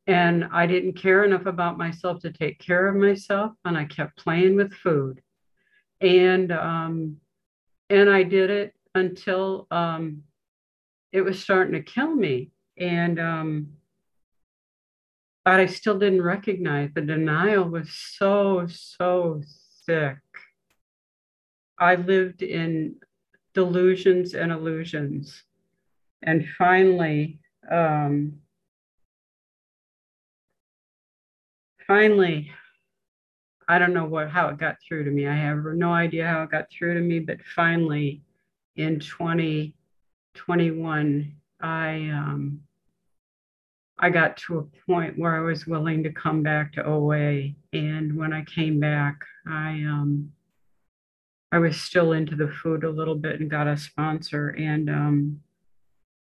and 0.07 0.45
I 0.51 0.65
didn't 0.67 0.93
care 0.93 1.23
enough 1.23 1.45
about 1.45 1.77
myself 1.77 2.19
to 2.21 2.31
take 2.31 2.60
care 2.60 2.88
of 2.88 2.95
myself. 2.95 3.53
And 3.65 3.77
I 3.77 3.86
kept 3.86 4.17
playing 4.17 4.55
with 4.55 4.73
food. 4.73 5.21
And 6.01 6.51
um, 6.51 7.17
and 7.89 8.10
I 8.10 8.23
did 8.23 8.49
it 8.49 8.73
until 8.95 9.67
um, 9.69 10.23
it 11.12 11.21
was 11.21 11.41
starting 11.41 11.74
to 11.74 11.82
kill 11.82 12.13
me. 12.13 12.52
And 12.78 13.19
um, 13.19 13.67
but 15.43 15.60
I 15.60 15.65
still 15.65 15.97
didn't 15.97 16.21
recognize 16.21 16.91
the 16.93 17.02
denial 17.02 17.65
was 17.65 17.91
so, 17.91 18.67
so 18.67 19.41
sick. 19.86 20.17
I 21.80 21.95
lived 21.95 22.43
in 22.43 22.97
delusions 23.56 24.36
and 24.36 24.52
illusions. 24.52 25.43
And 26.21 26.47
finally, 26.60 27.39
um, 27.71 28.34
finally, 31.88 32.52
I 33.67 33.80
don't 33.80 33.93
know 33.93 34.06
what 34.06 34.30
how 34.30 34.50
it 34.50 34.60
got 34.60 34.76
through 34.88 35.06
to 35.06 35.12
me. 35.12 35.28
I 35.28 35.36
have 35.36 35.63
no 35.63 35.91
idea 35.91 36.28
how 36.28 36.43
it 36.43 36.52
got 36.52 36.67
through 36.71 36.93
to 36.95 37.02
me, 37.02 37.19
but 37.19 37.38
finally, 37.56 38.21
in 38.76 39.00
2021, 40.36 41.36
I 41.60 42.10
um, 42.10 42.62
I 44.00 44.10
got 44.10 44.38
to 44.38 44.58
a 44.58 44.91
point 44.91 45.17
where 45.17 45.36
I 45.36 45.41
was 45.41 45.67
willing 45.67 46.04
to 46.04 46.12
come 46.12 46.41
back 46.41 46.74
to 46.74 46.86
OA, 46.86 47.52
and 47.74 48.17
when 48.17 48.34
I 48.34 48.44
came 48.46 48.80
back, 48.80 49.20
I 49.48 49.70
um, 49.84 50.32
I 51.52 51.60
was 51.60 51.80
still 51.80 52.13
into 52.13 52.36
the 52.36 52.48
food 52.48 52.84
a 52.84 52.89
little 52.89 53.15
bit 53.15 53.39
and 53.39 53.50
got 53.50 53.67
a 53.67 53.78
sponsor, 53.78 54.50
and 54.50 54.89
um, 54.89 55.41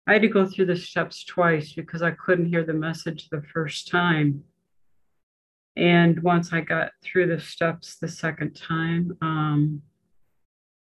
I 0.06 0.14
had 0.14 0.22
to 0.22 0.28
go 0.28 0.46
through 0.46 0.66
the 0.66 0.76
steps 0.76 1.24
twice 1.24 1.74
because 1.74 2.00
I 2.00 2.12
couldn't 2.12 2.46
hear 2.46 2.64
the 2.64 2.72
message 2.72 3.28
the 3.28 3.42
first 3.52 3.88
time. 3.88 4.44
And 5.76 6.22
once 6.22 6.52
I 6.52 6.62
got 6.62 6.92
through 7.04 7.26
the 7.26 7.38
steps 7.38 7.96
the 7.96 8.08
second 8.08 8.54
time, 8.54 9.16
um, 9.20 9.82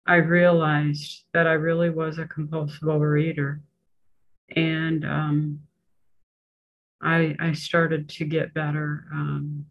I 0.06 0.16
realized 0.16 1.24
that 1.32 1.46
I 1.46 1.52
really 1.52 1.90
was 1.90 2.18
a 2.18 2.26
compulsive 2.26 2.82
overeater. 2.82 3.60
And 4.54 5.04
um, 5.04 5.60
I, 7.00 7.34
I 7.40 7.52
started 7.52 8.08
to 8.10 8.24
get 8.24 8.54
better. 8.54 9.06
Um, 9.12 9.66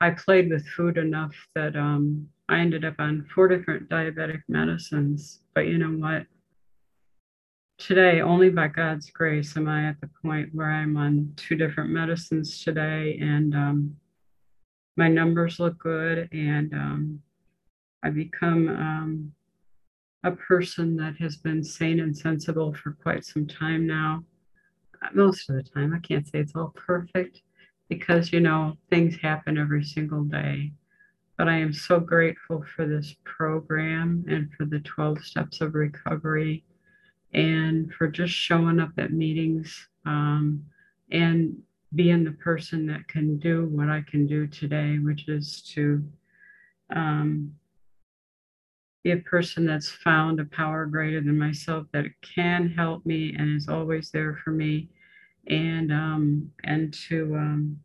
I 0.00 0.10
played 0.10 0.50
with 0.50 0.66
food 0.66 0.98
enough 0.98 1.34
that 1.54 1.76
um, 1.76 2.28
I 2.48 2.58
ended 2.58 2.84
up 2.84 2.96
on 2.98 3.26
four 3.32 3.46
different 3.46 3.88
diabetic 3.88 4.42
medicines. 4.48 5.40
But 5.54 5.68
you 5.68 5.78
know 5.78 5.90
what? 5.90 6.26
Today, 7.78 8.20
only 8.20 8.50
by 8.50 8.68
God's 8.68 9.10
grace, 9.10 9.56
am 9.56 9.68
I 9.68 9.88
at 9.88 10.00
the 10.00 10.10
point 10.22 10.50
where 10.52 10.70
I'm 10.70 10.96
on 10.96 11.32
two 11.36 11.56
different 11.56 11.90
medicines 11.90 12.62
today, 12.62 13.18
and 13.20 13.54
um, 13.54 13.96
my 14.96 15.08
numbers 15.08 15.58
look 15.58 15.78
good, 15.78 16.28
and 16.32 16.72
um, 16.74 17.22
I 18.02 18.10
become 18.10 18.68
um, 18.68 19.32
a 20.24 20.32
person 20.32 20.96
that 20.96 21.16
has 21.16 21.36
been 21.36 21.62
sane 21.62 22.00
and 22.00 22.16
sensible 22.16 22.74
for 22.74 22.92
quite 22.92 23.24
some 23.24 23.46
time 23.46 23.86
now. 23.86 24.24
Most 25.14 25.50
of 25.50 25.56
the 25.56 25.62
time, 25.62 25.92
I 25.94 25.98
can't 25.98 26.26
say 26.26 26.38
it's 26.38 26.54
all 26.54 26.72
perfect 26.76 27.42
because 27.88 28.32
you 28.32 28.40
know 28.40 28.76
things 28.90 29.16
happen 29.16 29.58
every 29.58 29.84
single 29.84 30.24
day 30.24 30.72
but 31.42 31.48
I 31.48 31.56
am 31.56 31.72
so 31.72 31.98
grateful 31.98 32.64
for 32.76 32.86
this 32.86 33.16
program 33.24 34.24
and 34.28 34.52
for 34.52 34.64
the 34.64 34.80
12 34.80 35.24
steps 35.24 35.60
of 35.60 35.74
recovery 35.74 36.64
and 37.32 37.92
for 37.94 38.06
just 38.06 38.32
showing 38.32 38.78
up 38.78 38.92
at 38.98 39.12
meetings 39.12 39.88
um, 40.04 40.62
and 41.10 41.56
being 41.96 42.22
the 42.22 42.32
person 42.32 42.86
that 42.86 43.08
can 43.08 43.38
do 43.38 43.66
what 43.66 43.88
I 43.88 44.02
can 44.02 44.26
do 44.26 44.46
today, 44.46 44.98
which 44.98 45.28
is 45.28 45.62
to 45.74 46.04
um, 46.94 47.52
be 49.04 49.12
a 49.12 49.16
person 49.16 49.66
that's 49.66 49.90
found 49.90 50.38
a 50.40 50.44
power 50.44 50.86
greater 50.86 51.20
than 51.20 51.38
myself 51.38 51.86
that 51.92 52.06
can 52.22 52.68
help 52.68 53.04
me 53.04 53.34
and 53.36 53.56
is 53.56 53.68
always 53.68 54.10
there 54.10 54.38
for 54.44 54.50
me, 54.50 54.88
and 55.48 55.92
um, 55.92 56.50
and 56.64 56.94
to 57.08 57.34
um, 57.36 57.78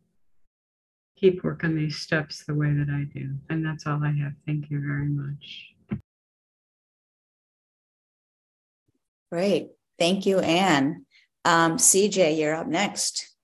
keep 1.16 1.42
working 1.42 1.74
these 1.74 1.98
steps 1.98 2.44
the 2.44 2.54
way 2.54 2.72
that 2.72 2.88
I 2.88 3.04
do. 3.18 3.30
And 3.50 3.64
that's 3.64 3.86
all 3.86 4.02
I 4.02 4.12
have. 4.22 4.32
Thank 4.46 4.70
you 4.70 4.80
very 4.80 5.08
much. 5.08 5.74
Great. 9.30 9.70
Thank 9.98 10.26
you, 10.26 10.38
Anne. 10.38 11.04
Um, 11.44 11.76
CJ, 11.76 12.38
you're 12.38 12.54
up 12.54 12.66
next. 12.66 13.34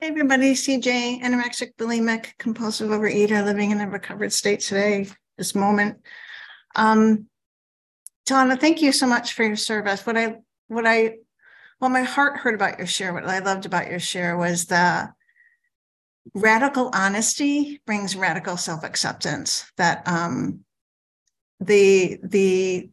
Hey, 0.00 0.08
everybody. 0.08 0.54
CJ, 0.54 1.22
anorexic, 1.22 1.74
bulimic, 1.76 2.36
compulsive 2.38 2.90
overeater 2.90 3.44
living 3.44 3.72
in 3.72 3.80
a 3.80 3.88
recovered 3.88 4.32
state 4.32 4.60
today, 4.60 5.08
this 5.36 5.54
moment. 5.54 5.98
Um, 6.74 7.26
Donna, 8.26 8.56
thank 8.56 8.82
you 8.82 8.92
so 8.92 9.06
much 9.06 9.34
for 9.34 9.44
your 9.44 9.56
service. 9.56 10.06
What 10.06 10.16
I, 10.16 10.36
what 10.68 10.86
I, 10.86 11.16
what 11.78 11.90
my 11.90 12.02
heart 12.02 12.38
heard 12.38 12.54
about 12.54 12.78
your 12.78 12.86
share, 12.86 13.12
what 13.12 13.26
I 13.26 13.40
loved 13.40 13.66
about 13.66 13.90
your 13.90 14.00
share 14.00 14.36
was 14.36 14.66
the 14.66 15.12
radical 16.32 16.90
honesty 16.94 17.80
brings 17.86 18.16
radical 18.16 18.56
self-acceptance 18.56 19.70
that 19.76 20.06
um, 20.08 20.60
the 21.60 22.18
the 22.22 22.88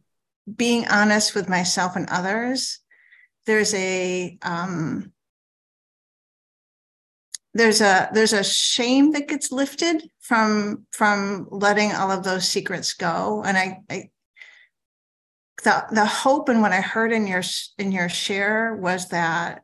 being 0.56 0.86
honest 0.88 1.34
with 1.34 1.48
myself 1.48 1.96
and 1.96 2.08
others 2.10 2.80
there's 3.46 3.72
a 3.74 4.36
um, 4.42 5.12
there's 7.54 7.80
a 7.80 8.08
there's 8.12 8.32
a 8.32 8.44
shame 8.44 9.12
that 9.12 9.28
gets 9.28 9.52
lifted 9.52 10.08
from 10.20 10.86
from 10.92 11.48
letting 11.50 11.92
all 11.92 12.10
of 12.10 12.24
those 12.24 12.48
secrets 12.48 12.94
go. 12.94 13.42
And 13.44 13.56
i, 13.56 13.78
I 13.90 14.10
the 15.64 15.84
the 15.92 16.06
hope 16.06 16.48
and 16.48 16.60
what 16.60 16.72
i 16.72 16.80
heard 16.80 17.12
in 17.12 17.26
your 17.26 17.42
in 17.78 17.92
your 17.92 18.08
share 18.08 18.74
was 18.74 19.08
that 19.10 19.62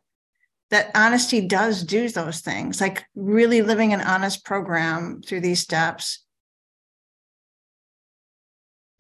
that 0.71 0.91
honesty 0.95 1.47
does 1.47 1.83
do 1.83 2.09
those 2.09 2.41
things, 2.41 2.81
like 2.81 3.05
really 3.15 3.63
living 3.63 3.93
an 3.93 4.03
honest 4.03 4.45
program 4.45 5.23
through 5.23 5.41
these 5.41 5.61
steps 5.61 6.25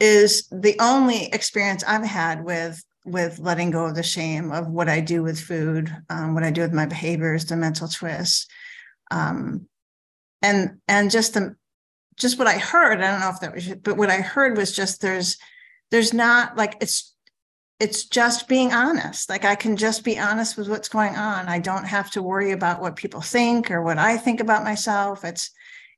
is 0.00 0.48
the 0.50 0.76
only 0.80 1.26
experience 1.26 1.82
I've 1.86 2.04
had 2.04 2.44
with 2.44 2.82
with 3.04 3.38
letting 3.38 3.70
go 3.70 3.86
of 3.86 3.94
the 3.94 4.02
shame 4.02 4.52
of 4.52 4.68
what 4.68 4.88
I 4.88 5.00
do 5.00 5.22
with 5.22 5.40
food, 5.40 5.94
um, 6.10 6.34
what 6.34 6.44
I 6.44 6.50
do 6.50 6.60
with 6.60 6.74
my 6.74 6.84
behaviors, 6.84 7.46
the 7.46 7.56
mental 7.56 7.88
twists, 7.88 8.46
um, 9.10 9.68
and 10.42 10.78
and 10.86 11.10
just 11.10 11.34
the 11.34 11.56
just 12.16 12.38
what 12.38 12.48
I 12.48 12.58
heard. 12.58 13.00
I 13.00 13.10
don't 13.10 13.20
know 13.20 13.30
if 13.30 13.40
that 13.40 13.54
was, 13.54 13.68
but 13.82 13.96
what 13.96 14.10
I 14.10 14.20
heard 14.20 14.56
was 14.56 14.74
just 14.74 15.00
there's 15.00 15.36
there's 15.90 16.12
not 16.12 16.56
like 16.56 16.76
it's 16.80 17.14
it's 17.80 18.04
just 18.04 18.48
being 18.48 18.72
honest. 18.72 19.30
Like 19.30 19.44
I 19.44 19.54
can 19.54 19.76
just 19.76 20.04
be 20.04 20.18
honest 20.18 20.56
with 20.56 20.68
what's 20.68 20.88
going 20.88 21.16
on. 21.16 21.48
I 21.48 21.60
don't 21.60 21.84
have 21.84 22.10
to 22.12 22.22
worry 22.22 22.50
about 22.50 22.80
what 22.80 22.96
people 22.96 23.20
think 23.20 23.70
or 23.70 23.82
what 23.82 23.98
I 23.98 24.16
think 24.16 24.40
about 24.40 24.64
myself. 24.64 25.24
It's 25.24 25.50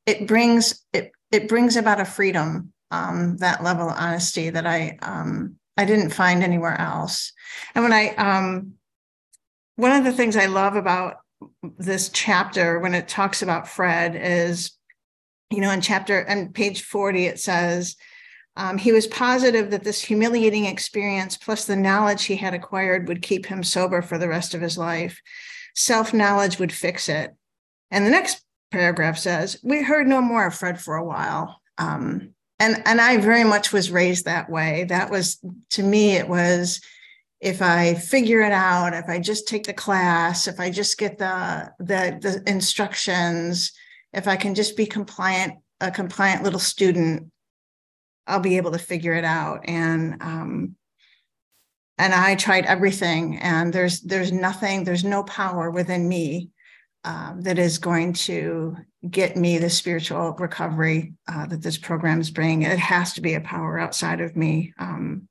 it 0.06 0.26
brings 0.26 0.84
it 0.92 1.12
it 1.30 1.48
brings 1.48 1.76
about 1.76 2.00
a 2.00 2.04
freedom 2.04 2.72
um, 2.90 3.36
that 3.38 3.62
level 3.62 3.88
of 3.88 3.96
honesty 3.96 4.50
that 4.50 4.66
I 4.66 4.98
um, 5.02 5.56
I 5.76 5.84
didn't 5.84 6.10
find 6.10 6.42
anywhere 6.42 6.78
else. 6.78 7.32
And 7.74 7.84
when 7.84 7.92
I 7.92 8.14
um, 8.16 8.74
one 9.76 9.92
of 9.92 10.04
the 10.04 10.12
things 10.12 10.36
I 10.36 10.46
love 10.46 10.76
about 10.76 11.16
this 11.78 12.08
chapter 12.10 12.78
when 12.78 12.94
it 12.94 13.08
talks 13.08 13.42
about 13.42 13.68
Fred 13.68 14.14
is, 14.16 14.72
you 15.50 15.60
know, 15.60 15.70
in 15.70 15.80
chapter 15.80 16.18
and 16.18 16.54
page 16.54 16.82
40, 16.82 17.26
it 17.26 17.40
says, 17.40 17.96
um, 18.56 18.78
he 18.78 18.92
was 18.92 19.06
positive 19.06 19.70
that 19.70 19.84
this 19.84 20.02
humiliating 20.02 20.66
experience, 20.66 21.36
plus 21.36 21.64
the 21.64 21.76
knowledge 21.76 22.24
he 22.24 22.36
had 22.36 22.52
acquired, 22.52 23.08
would 23.08 23.22
keep 23.22 23.46
him 23.46 23.62
sober 23.62 24.02
for 24.02 24.18
the 24.18 24.28
rest 24.28 24.54
of 24.54 24.60
his 24.60 24.76
life. 24.76 25.20
Self 25.74 26.12
knowledge 26.12 26.58
would 26.58 26.72
fix 26.72 27.08
it. 27.08 27.34
And 27.90 28.04
the 28.04 28.10
next 28.10 28.44
paragraph 28.70 29.18
says, 29.18 29.58
We 29.62 29.82
heard 29.82 30.06
no 30.06 30.20
more 30.20 30.46
of 30.46 30.54
Fred 30.54 30.80
for 30.80 30.96
a 30.96 31.04
while. 31.04 31.60
Um, 31.78 32.34
and, 32.58 32.82
and 32.84 33.00
I 33.00 33.16
very 33.16 33.44
much 33.44 33.72
was 33.72 33.90
raised 33.90 34.26
that 34.26 34.50
way. 34.50 34.84
That 34.84 35.10
was, 35.10 35.38
to 35.70 35.82
me, 35.82 36.16
it 36.16 36.28
was 36.28 36.82
if 37.40 37.62
I 37.62 37.94
figure 37.94 38.42
it 38.42 38.52
out, 38.52 38.92
if 38.92 39.08
I 39.08 39.18
just 39.18 39.48
take 39.48 39.64
the 39.64 39.72
class, 39.72 40.46
if 40.46 40.60
I 40.60 40.70
just 40.70 40.98
get 40.98 41.18
the, 41.18 41.72
the, 41.78 42.18
the 42.20 42.42
instructions, 42.46 43.72
if 44.12 44.28
I 44.28 44.36
can 44.36 44.54
just 44.54 44.76
be 44.76 44.86
compliant, 44.86 45.54
a 45.80 45.90
compliant 45.90 46.42
little 46.42 46.60
student, 46.60 47.30
I'll 48.26 48.40
be 48.40 48.58
able 48.58 48.72
to 48.72 48.78
figure 48.78 49.14
it 49.14 49.24
out. 49.24 49.60
And 49.64 50.22
um, 50.22 50.76
and 51.98 52.14
I 52.14 52.34
tried 52.34 52.64
everything, 52.64 53.38
and 53.40 53.72
there's 53.72 54.00
there's 54.00 54.32
nothing, 54.32 54.84
there's 54.84 55.04
no 55.04 55.22
power 55.24 55.70
within 55.70 56.08
me 56.08 56.48
um, 57.04 57.42
that 57.42 57.58
is 57.58 57.78
going 57.78 58.14
to 58.14 58.76
get 59.08 59.36
me 59.36 59.58
the 59.58 59.68
spiritual 59.68 60.32
recovery 60.38 61.14
uh, 61.28 61.46
that 61.46 61.62
this 61.62 61.76
program 61.76 62.20
is 62.20 62.30
bringing. 62.30 62.62
It 62.62 62.78
has 62.78 63.14
to 63.14 63.20
be 63.20 63.34
a 63.34 63.40
power 63.40 63.78
outside 63.78 64.20
of 64.20 64.36
me. 64.36 64.72
Um, 64.78 65.28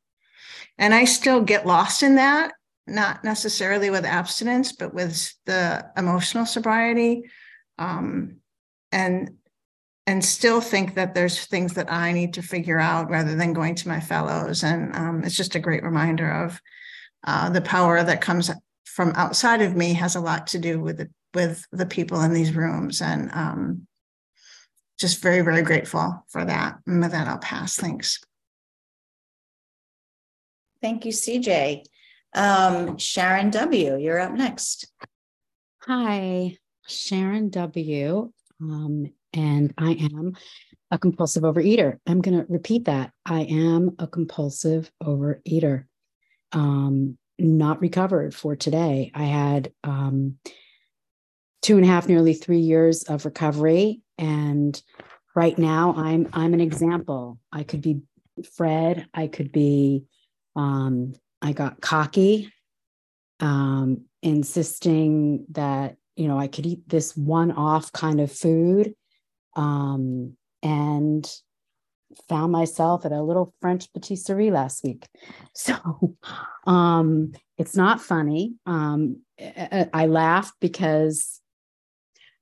and 0.80 0.96
I 0.96 1.04
still 1.04 1.42
get 1.42 1.68
lost 1.68 2.02
in 2.02 2.16
that, 2.16 2.54
not 2.88 3.24
necessarily 3.24 3.90
with 3.90 4.06
abstinence, 4.06 4.72
but 4.72 4.94
with 4.94 5.32
the 5.46 5.86
emotional 5.96 6.46
sobriety. 6.46 7.30
Um, 7.78 8.38
and 8.92 9.36
and 10.08 10.26
still 10.26 10.60
think 10.60 10.96
that 10.96 11.14
there's 11.14 11.46
things 11.46 11.76
that 11.76 11.92
I 11.92 12.14
need 12.14 12.34
to 12.34 12.42
figure 12.42 12.80
out 12.80 13.12
rather 13.12 13.36
than 13.36 13.54
going 13.54 13.76
to 13.76 13.88
my 13.88 14.00
fellows. 14.00 14.64
And 14.64 14.96
um, 14.96 15.24
it's 15.24 15.36
just 15.36 15.54
a 15.54 15.60
great 15.60 15.84
reminder 15.84 16.32
of 16.32 16.60
uh, 17.28 17.52
the 17.52 17.62
power 17.62 18.04
that 18.04 18.20
comes 18.20 18.50
from 18.86 19.12
outside 19.16 19.62
of 19.62 19.76
me 19.76 19.94
has 19.94 20.16
a 20.16 20.20
lot 20.20 20.48
to 20.48 20.58
do 20.58 20.80
with 20.80 20.98
the, 20.98 21.10
with 21.36 21.64
the 21.72 21.86
people 21.86 22.22
in 22.22 22.34
these 22.34 22.56
rooms. 22.56 23.04
And 23.04 23.30
um, 23.34 23.88
just 25.00 25.22
very, 25.22 25.42
very 25.42 25.62
grateful 25.62 26.26
for 26.30 26.44
that. 26.44 26.80
And 26.88 27.02
with 27.02 27.12
that, 27.12 27.28
I'll 27.28 27.38
pass. 27.38 27.76
Thanks. 27.76 28.20
Thank 30.82 31.06
you, 31.06 31.12
CJ. 31.12 31.84
Um, 32.34 32.98
Sharon 32.98 33.50
W., 33.50 33.98
you're 33.98 34.20
up 34.20 34.34
next. 34.34 34.92
Hi, 35.84 36.58
Sharon 36.88 37.50
W. 37.50 38.32
Um, 38.62 39.12
and 39.34 39.74
I 39.78 39.92
am 39.92 40.36
a 40.92 40.98
compulsive 40.98 41.44
overeater. 41.44 41.98
I'm 42.08 42.22
going 42.22 42.38
to 42.38 42.46
repeat 42.50 42.86
that. 42.86 43.12
I 43.26 43.42
am 43.42 43.96
a 44.00 44.08
compulsive 44.08 44.92
overeater. 45.04 45.86
Um, 46.52 47.18
not 47.38 47.82
recovered 47.82 48.34
for 48.36 48.56
today. 48.56 49.12
I 49.14 49.24
had 49.24 49.72
um, 49.84 50.38
two 51.62 51.78
and 51.78 51.86
a 51.86 51.88
half, 51.88 52.08
nearly 52.08 52.34
three 52.34 52.60
years 52.60 53.04
of 53.04 53.26
recovery, 53.26 54.02
and 54.18 54.82
right 55.36 55.58
now 55.58 55.94
I'm 55.96 56.28
I'm 56.34 56.54
an 56.54 56.60
example. 56.62 57.40
I 57.52 57.64
could 57.64 57.82
be 57.82 58.02
Fred. 58.56 59.08
I 59.14 59.28
could 59.28 59.52
be. 59.52 60.06
Um, 60.56 61.14
I 61.42 61.54
got 61.54 61.82
cocky, 61.82 62.52
um, 63.40 64.06
insisting 64.22 65.46
that 65.52 65.96
you 66.16 66.28
know 66.28 66.38
I 66.38 66.48
could 66.48 66.66
eat 66.66 66.88
this 66.88 67.16
one-off 67.16 67.92
kind 67.92 68.20
of 68.20 68.32
food 68.32 68.94
um, 69.56 70.36
and 70.62 71.30
found 72.28 72.52
myself 72.52 73.06
at 73.06 73.12
a 73.12 73.22
little 73.22 73.54
French 73.62 73.92
patisserie 73.94 74.52
last 74.52 74.84
week. 74.84 75.08
So 75.54 76.16
um, 76.66 77.34
it's 77.58 77.76
not 77.76 78.02
funny. 78.02 78.54
Um, 78.66 79.22
I 79.94 80.06
laugh 80.06 80.54
because 80.62 81.42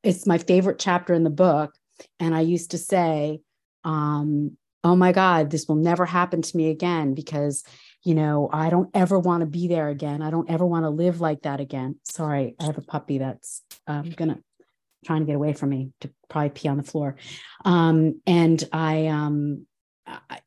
it's 0.04 0.28
my 0.28 0.38
favorite 0.38 0.78
chapter 0.78 1.14
in 1.14 1.24
the 1.24 1.32
book. 1.32 1.74
And 2.20 2.36
I 2.36 2.42
used 2.42 2.72
to 2.72 2.78
say, 2.78 3.42
um, 3.84 4.56
oh 4.84 4.96
my 4.96 5.12
God, 5.12 5.50
this 5.50 5.68
will 5.68 5.76
never 5.76 6.06
happen 6.06 6.42
to 6.42 6.58
me 6.58 6.70
again 6.70 7.14
because, 7.14 7.64
you 8.08 8.16
know, 8.16 8.50
I 8.54 8.70
don't 8.70 8.90
ever 8.94 9.20
want 9.20 9.42
to 9.42 9.46
be 9.46 9.68
there 9.68 9.90
again. 9.90 10.22
I 10.22 10.30
don't 10.30 10.50
ever 10.50 10.66
want 10.66 10.86
to 10.86 10.90
live 10.90 11.20
like 11.20 11.42
that 11.42 11.60
again. 11.60 12.00
Sorry, 12.06 12.56
I 12.58 12.64
have 12.64 12.78
a 12.78 12.82
puppy 12.82 13.18
that's 13.18 13.64
um, 13.86 14.14
to 14.14 14.40
trying 15.04 15.20
to 15.20 15.26
get 15.26 15.36
away 15.36 15.52
from 15.52 15.72
me 15.72 15.92
to 16.00 16.10
probably 16.30 16.52
pee 16.52 16.70
on 16.70 16.78
the 16.78 16.84
floor. 16.84 17.18
Um, 17.66 18.22
and 18.26 18.64
I, 18.72 19.08
um, 19.08 19.68
I, 20.08 20.40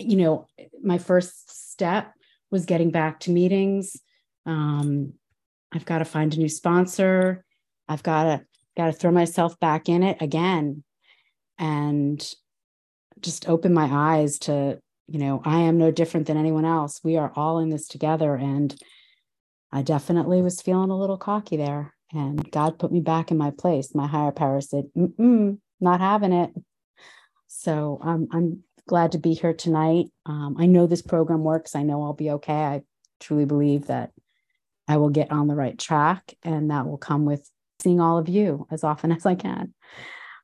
you 0.00 0.16
know, 0.16 0.48
my 0.82 0.98
first 0.98 1.70
step 1.70 2.12
was 2.50 2.66
getting 2.66 2.90
back 2.90 3.20
to 3.20 3.30
meetings. 3.30 3.96
Um, 4.44 5.12
I've 5.70 5.84
got 5.84 5.98
to 5.98 6.04
find 6.04 6.34
a 6.34 6.38
new 6.38 6.48
sponsor. 6.48 7.44
I've 7.88 8.02
got 8.02 8.24
to 8.24 8.44
got 8.76 8.86
to 8.86 8.92
throw 8.92 9.12
myself 9.12 9.60
back 9.60 9.88
in 9.88 10.02
it 10.02 10.20
again, 10.20 10.82
and 11.56 12.20
just 13.20 13.48
open 13.48 13.72
my 13.72 13.88
eyes 13.90 14.40
to, 14.40 14.80
you 15.10 15.18
know, 15.18 15.42
I 15.44 15.60
am 15.60 15.76
no 15.76 15.90
different 15.90 16.28
than 16.28 16.36
anyone 16.36 16.64
else. 16.64 17.00
We 17.02 17.16
are 17.16 17.32
all 17.34 17.58
in 17.58 17.68
this 17.68 17.88
together, 17.88 18.36
and 18.36 18.74
I 19.72 19.82
definitely 19.82 20.40
was 20.40 20.62
feeling 20.62 20.90
a 20.90 20.98
little 20.98 21.18
cocky 21.18 21.56
there. 21.56 21.94
And 22.12 22.50
God 22.50 22.78
put 22.78 22.92
me 22.92 23.00
back 23.00 23.30
in 23.30 23.36
my 23.36 23.50
place. 23.50 23.94
My 23.94 24.06
higher 24.06 24.30
power 24.30 24.60
said, 24.60 24.84
"Mm, 24.96 25.58
not 25.80 26.00
having 26.00 26.32
it. 26.32 26.50
So 27.48 27.98
um, 28.02 28.28
I'm 28.32 28.62
glad 28.88 29.12
to 29.12 29.18
be 29.18 29.34
here 29.34 29.52
tonight. 29.52 30.06
Um, 30.26 30.56
I 30.58 30.66
know 30.66 30.86
this 30.86 31.02
program 31.02 31.42
works. 31.42 31.74
I 31.74 31.82
know 31.82 32.02
I'll 32.02 32.12
be 32.12 32.30
okay. 32.30 32.52
I 32.52 32.82
truly 33.18 33.44
believe 33.44 33.86
that 33.86 34.12
I 34.86 34.96
will 34.98 35.10
get 35.10 35.32
on 35.32 35.48
the 35.48 35.56
right 35.56 35.78
track, 35.78 36.36
and 36.44 36.70
that 36.70 36.86
will 36.86 36.98
come 36.98 37.24
with 37.24 37.48
seeing 37.80 38.00
all 38.00 38.18
of 38.18 38.28
you 38.28 38.66
as 38.70 38.84
often 38.84 39.10
as 39.16 39.26
I 39.26 39.34
can. 39.34 39.74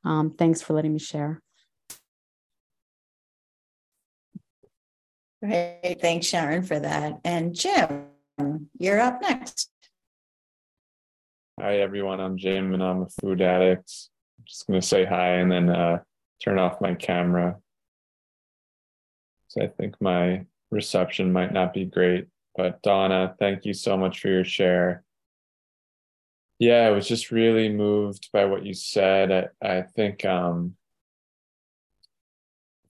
Um, 0.05 0.35
thanks 0.37 0.61
for 0.61 0.73
letting 0.75 0.93
me 0.93 0.99
share. 0.99 1.41
Great. 5.43 5.99
Thanks, 6.01 6.27
Sharon, 6.27 6.63
for 6.63 6.79
that. 6.79 7.21
And 7.25 7.55
Jim, 7.55 8.07
you're 8.79 9.01
up 9.01 9.21
next. 9.21 9.71
Hi, 11.61 11.79
everyone. 11.79 12.21
I'm 12.21 12.37
Jim 12.37 12.75
and 12.75 12.83
I'm 12.83 13.03
a 13.03 13.09
food 13.21 13.41
addict. 13.41 13.93
I'm 14.39 14.45
just 14.47 14.67
going 14.67 14.81
to 14.81 14.87
say 14.87 15.05
hi 15.05 15.37
and 15.37 15.51
then 15.51 15.69
uh, 15.69 15.99
turn 16.43 16.59
off 16.59 16.81
my 16.81 16.95
camera. 16.95 17.57
So 19.49 19.63
I 19.63 19.69
think 19.69 19.97
my 20.01 20.47
reception 20.71 21.33
might 21.33 21.53
not 21.53 21.73
be 21.73 21.85
great. 21.85 22.27
But 22.57 22.83
Donna, 22.83 23.35
thank 23.39 23.65
you 23.67 23.75
so 23.75 23.97
much 23.97 24.21
for 24.21 24.29
your 24.29 24.45
share. 24.45 25.03
Yeah, 26.59 26.87
I 26.87 26.91
was 26.91 27.07
just 27.07 27.31
really 27.31 27.69
moved 27.69 28.31
by 28.33 28.47
what 28.47 28.65
you 28.65 28.73
said. 28.73 29.51
I, 29.63 29.67
I 29.67 29.83
think 29.83 30.25
um, 30.25 30.76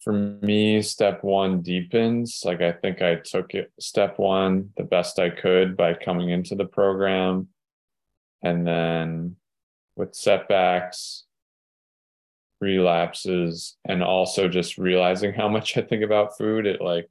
for 0.07 0.13
me, 0.13 0.83
step 0.83 1.25
one 1.25 1.63
deepens. 1.63 2.43
Like 2.45 2.63
I 2.63 2.71
think 2.71 3.03
I 3.03 3.17
took 3.17 3.55
it 3.55 3.73
step 3.81 4.21
one 4.21 4.71
the 4.77 4.85
best 4.85 5.19
I 5.19 5.31
could 5.31 5.77
by 5.77 5.95
coming 5.95 6.31
into 6.31 6.55
the 6.55 6.65
program 6.65 7.49
and 8.41 8.65
then 8.65 9.35
with 9.97 10.15
setbacks, 10.15 11.25
relapses, 12.61 13.77
and 13.85 14.01
also 14.01 14.47
just 14.47 14.79
realizing 14.79 15.33
how 15.33 15.49
much 15.49 15.77
I 15.77 15.83
think 15.83 16.05
about 16.05 16.39
food, 16.39 16.67
it 16.67 16.81
like 16.81 17.11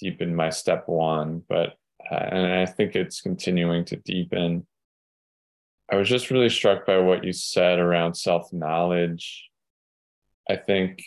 deepened 0.00 0.34
my 0.34 0.48
step 0.48 0.84
one. 0.86 1.42
But, 1.46 1.76
uh, 2.10 2.14
and 2.14 2.46
I 2.54 2.64
think 2.64 2.96
it's 2.96 3.20
continuing 3.20 3.84
to 3.86 3.96
deepen. 3.96 4.66
I 5.92 5.96
was 5.96 6.08
just 6.08 6.30
really 6.30 6.48
struck 6.48 6.86
by 6.86 6.96
what 7.00 7.22
you 7.22 7.34
said 7.34 7.78
around 7.78 8.14
self 8.14 8.50
knowledge. 8.50 9.50
I 10.48 10.56
think 10.56 11.02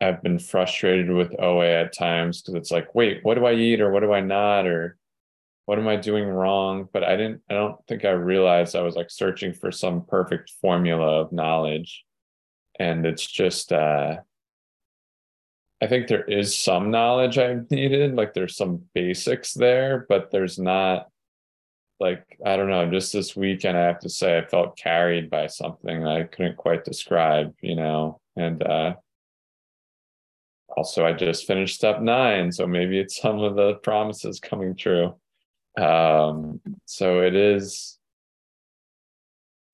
I've 0.00 0.22
been 0.22 0.38
frustrated 0.38 1.10
with 1.10 1.38
OA 1.40 1.82
at 1.82 1.96
times 1.96 2.42
because 2.42 2.54
it's 2.54 2.70
like, 2.70 2.94
wait, 2.94 3.20
what 3.22 3.34
do 3.34 3.46
I 3.46 3.54
eat 3.54 3.80
or 3.80 3.90
what 3.90 4.00
do 4.00 4.12
I 4.12 4.20
not? 4.20 4.66
Or 4.66 4.98
what 5.66 5.78
am 5.78 5.88
I 5.88 5.96
doing 5.96 6.26
wrong? 6.26 6.88
But 6.92 7.04
I 7.04 7.16
didn't, 7.16 7.42
I 7.48 7.54
don't 7.54 7.76
think 7.86 8.04
I 8.04 8.10
realized 8.10 8.76
I 8.76 8.82
was 8.82 8.96
like 8.96 9.10
searching 9.10 9.52
for 9.52 9.70
some 9.70 10.04
perfect 10.04 10.50
formula 10.60 11.20
of 11.20 11.32
knowledge. 11.32 12.04
And 12.78 13.06
it's 13.06 13.26
just, 13.26 13.72
uh, 13.72 14.16
I 15.80 15.86
think 15.86 16.08
there 16.08 16.24
is 16.24 16.56
some 16.56 16.90
knowledge 16.90 17.38
I've 17.38 17.70
needed, 17.70 18.14
like 18.14 18.34
there's 18.34 18.56
some 18.56 18.82
basics 18.94 19.54
there, 19.54 20.06
but 20.08 20.30
there's 20.30 20.58
not 20.58 21.08
like, 22.00 22.38
I 22.44 22.56
don't 22.56 22.68
know, 22.68 22.90
just 22.90 23.12
this 23.12 23.36
weekend, 23.36 23.78
I 23.78 23.82
have 23.82 24.00
to 24.00 24.08
say, 24.08 24.38
I 24.38 24.44
felt 24.46 24.76
carried 24.76 25.30
by 25.30 25.46
something 25.46 26.06
I 26.06 26.24
couldn't 26.24 26.56
quite 26.56 26.84
describe, 26.84 27.54
you 27.60 27.76
know, 27.76 28.20
and, 28.36 28.62
uh, 28.62 28.94
also, 30.76 31.06
I 31.06 31.12
just 31.12 31.46
finished 31.46 31.76
step 31.76 32.00
nine, 32.00 32.50
so 32.50 32.66
maybe 32.66 32.98
it's 32.98 33.20
some 33.20 33.40
of 33.40 33.54
the 33.54 33.74
promises 33.74 34.40
coming 34.40 34.76
true. 34.76 35.14
Um, 35.78 36.60
so 36.84 37.20
it 37.22 37.34
is. 37.34 37.98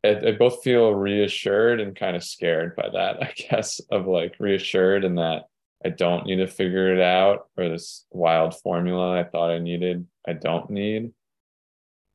I, 0.05 0.17
I 0.29 0.33
both 0.33 0.63
feel 0.63 0.95
reassured 0.95 1.81
and 1.81 1.97
kind 1.97 2.17
of 2.17 2.25
scared 2.25 2.77
by 2.77 2.89
that, 2.93 3.23
I 3.23 3.33
guess, 3.37 3.81
of 3.91 4.07
like 4.07 4.37
reassured 4.39 5.05
in 5.05 5.17
that 5.17 5.45
I 5.85 5.89
don't 5.89 6.27
need 6.27 6.37
to 6.37 6.47
figure 6.47 6.95
it 6.95 7.01
out 7.01 7.49
or 7.57 7.69
this 7.69 8.05
wild 8.11 8.55
formula 8.61 9.19
I 9.19 9.25
thought 9.25 9.51
I 9.51 9.59
needed, 9.59 10.07
I 10.27 10.35
don't 10.35 10.69
need. 10.71 11.13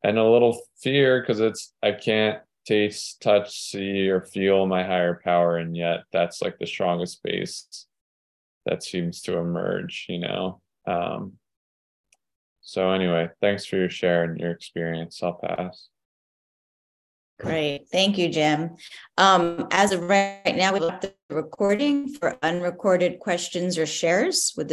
And 0.03 0.19
a 0.19 0.23
little 0.23 0.61
fear 0.81 1.19
because 1.19 1.39
it's, 1.39 1.73
I 1.81 1.93
can't 1.93 2.39
taste, 2.67 3.21
touch, 3.21 3.71
see, 3.71 4.07
or 4.09 4.21
feel 4.21 4.67
my 4.67 4.83
higher 4.83 5.19
power. 5.23 5.57
And 5.57 5.75
yet 5.75 6.03
that's 6.13 6.43
like 6.43 6.59
the 6.59 6.67
strongest 6.67 7.23
base 7.23 7.87
that 8.65 8.83
seems 8.83 9.21
to 9.21 9.37
emerge, 9.37 10.05
you 10.09 10.19
know? 10.19 10.61
Um, 10.87 11.33
so, 12.61 12.91
anyway, 12.91 13.29
thanks 13.41 13.65
for 13.65 13.77
your 13.77 13.89
share 13.89 14.23
and 14.23 14.39
your 14.39 14.51
experience. 14.51 15.21
I'll 15.21 15.33
pass. 15.33 15.89
Great. 17.39 17.89
Thank 17.91 18.17
you, 18.17 18.29
Jim. 18.29 18.77
Um, 19.17 19.67
as 19.71 19.91
of 19.91 20.01
right 20.03 20.55
now, 20.55 20.73
we 20.73 20.79
left 20.79 21.01
the 21.01 21.13
recording 21.29 22.07
for 22.07 22.37
unrecorded 22.41 23.19
questions 23.19 23.77
or 23.77 23.85
shares. 23.85 24.53
Would 24.55 24.63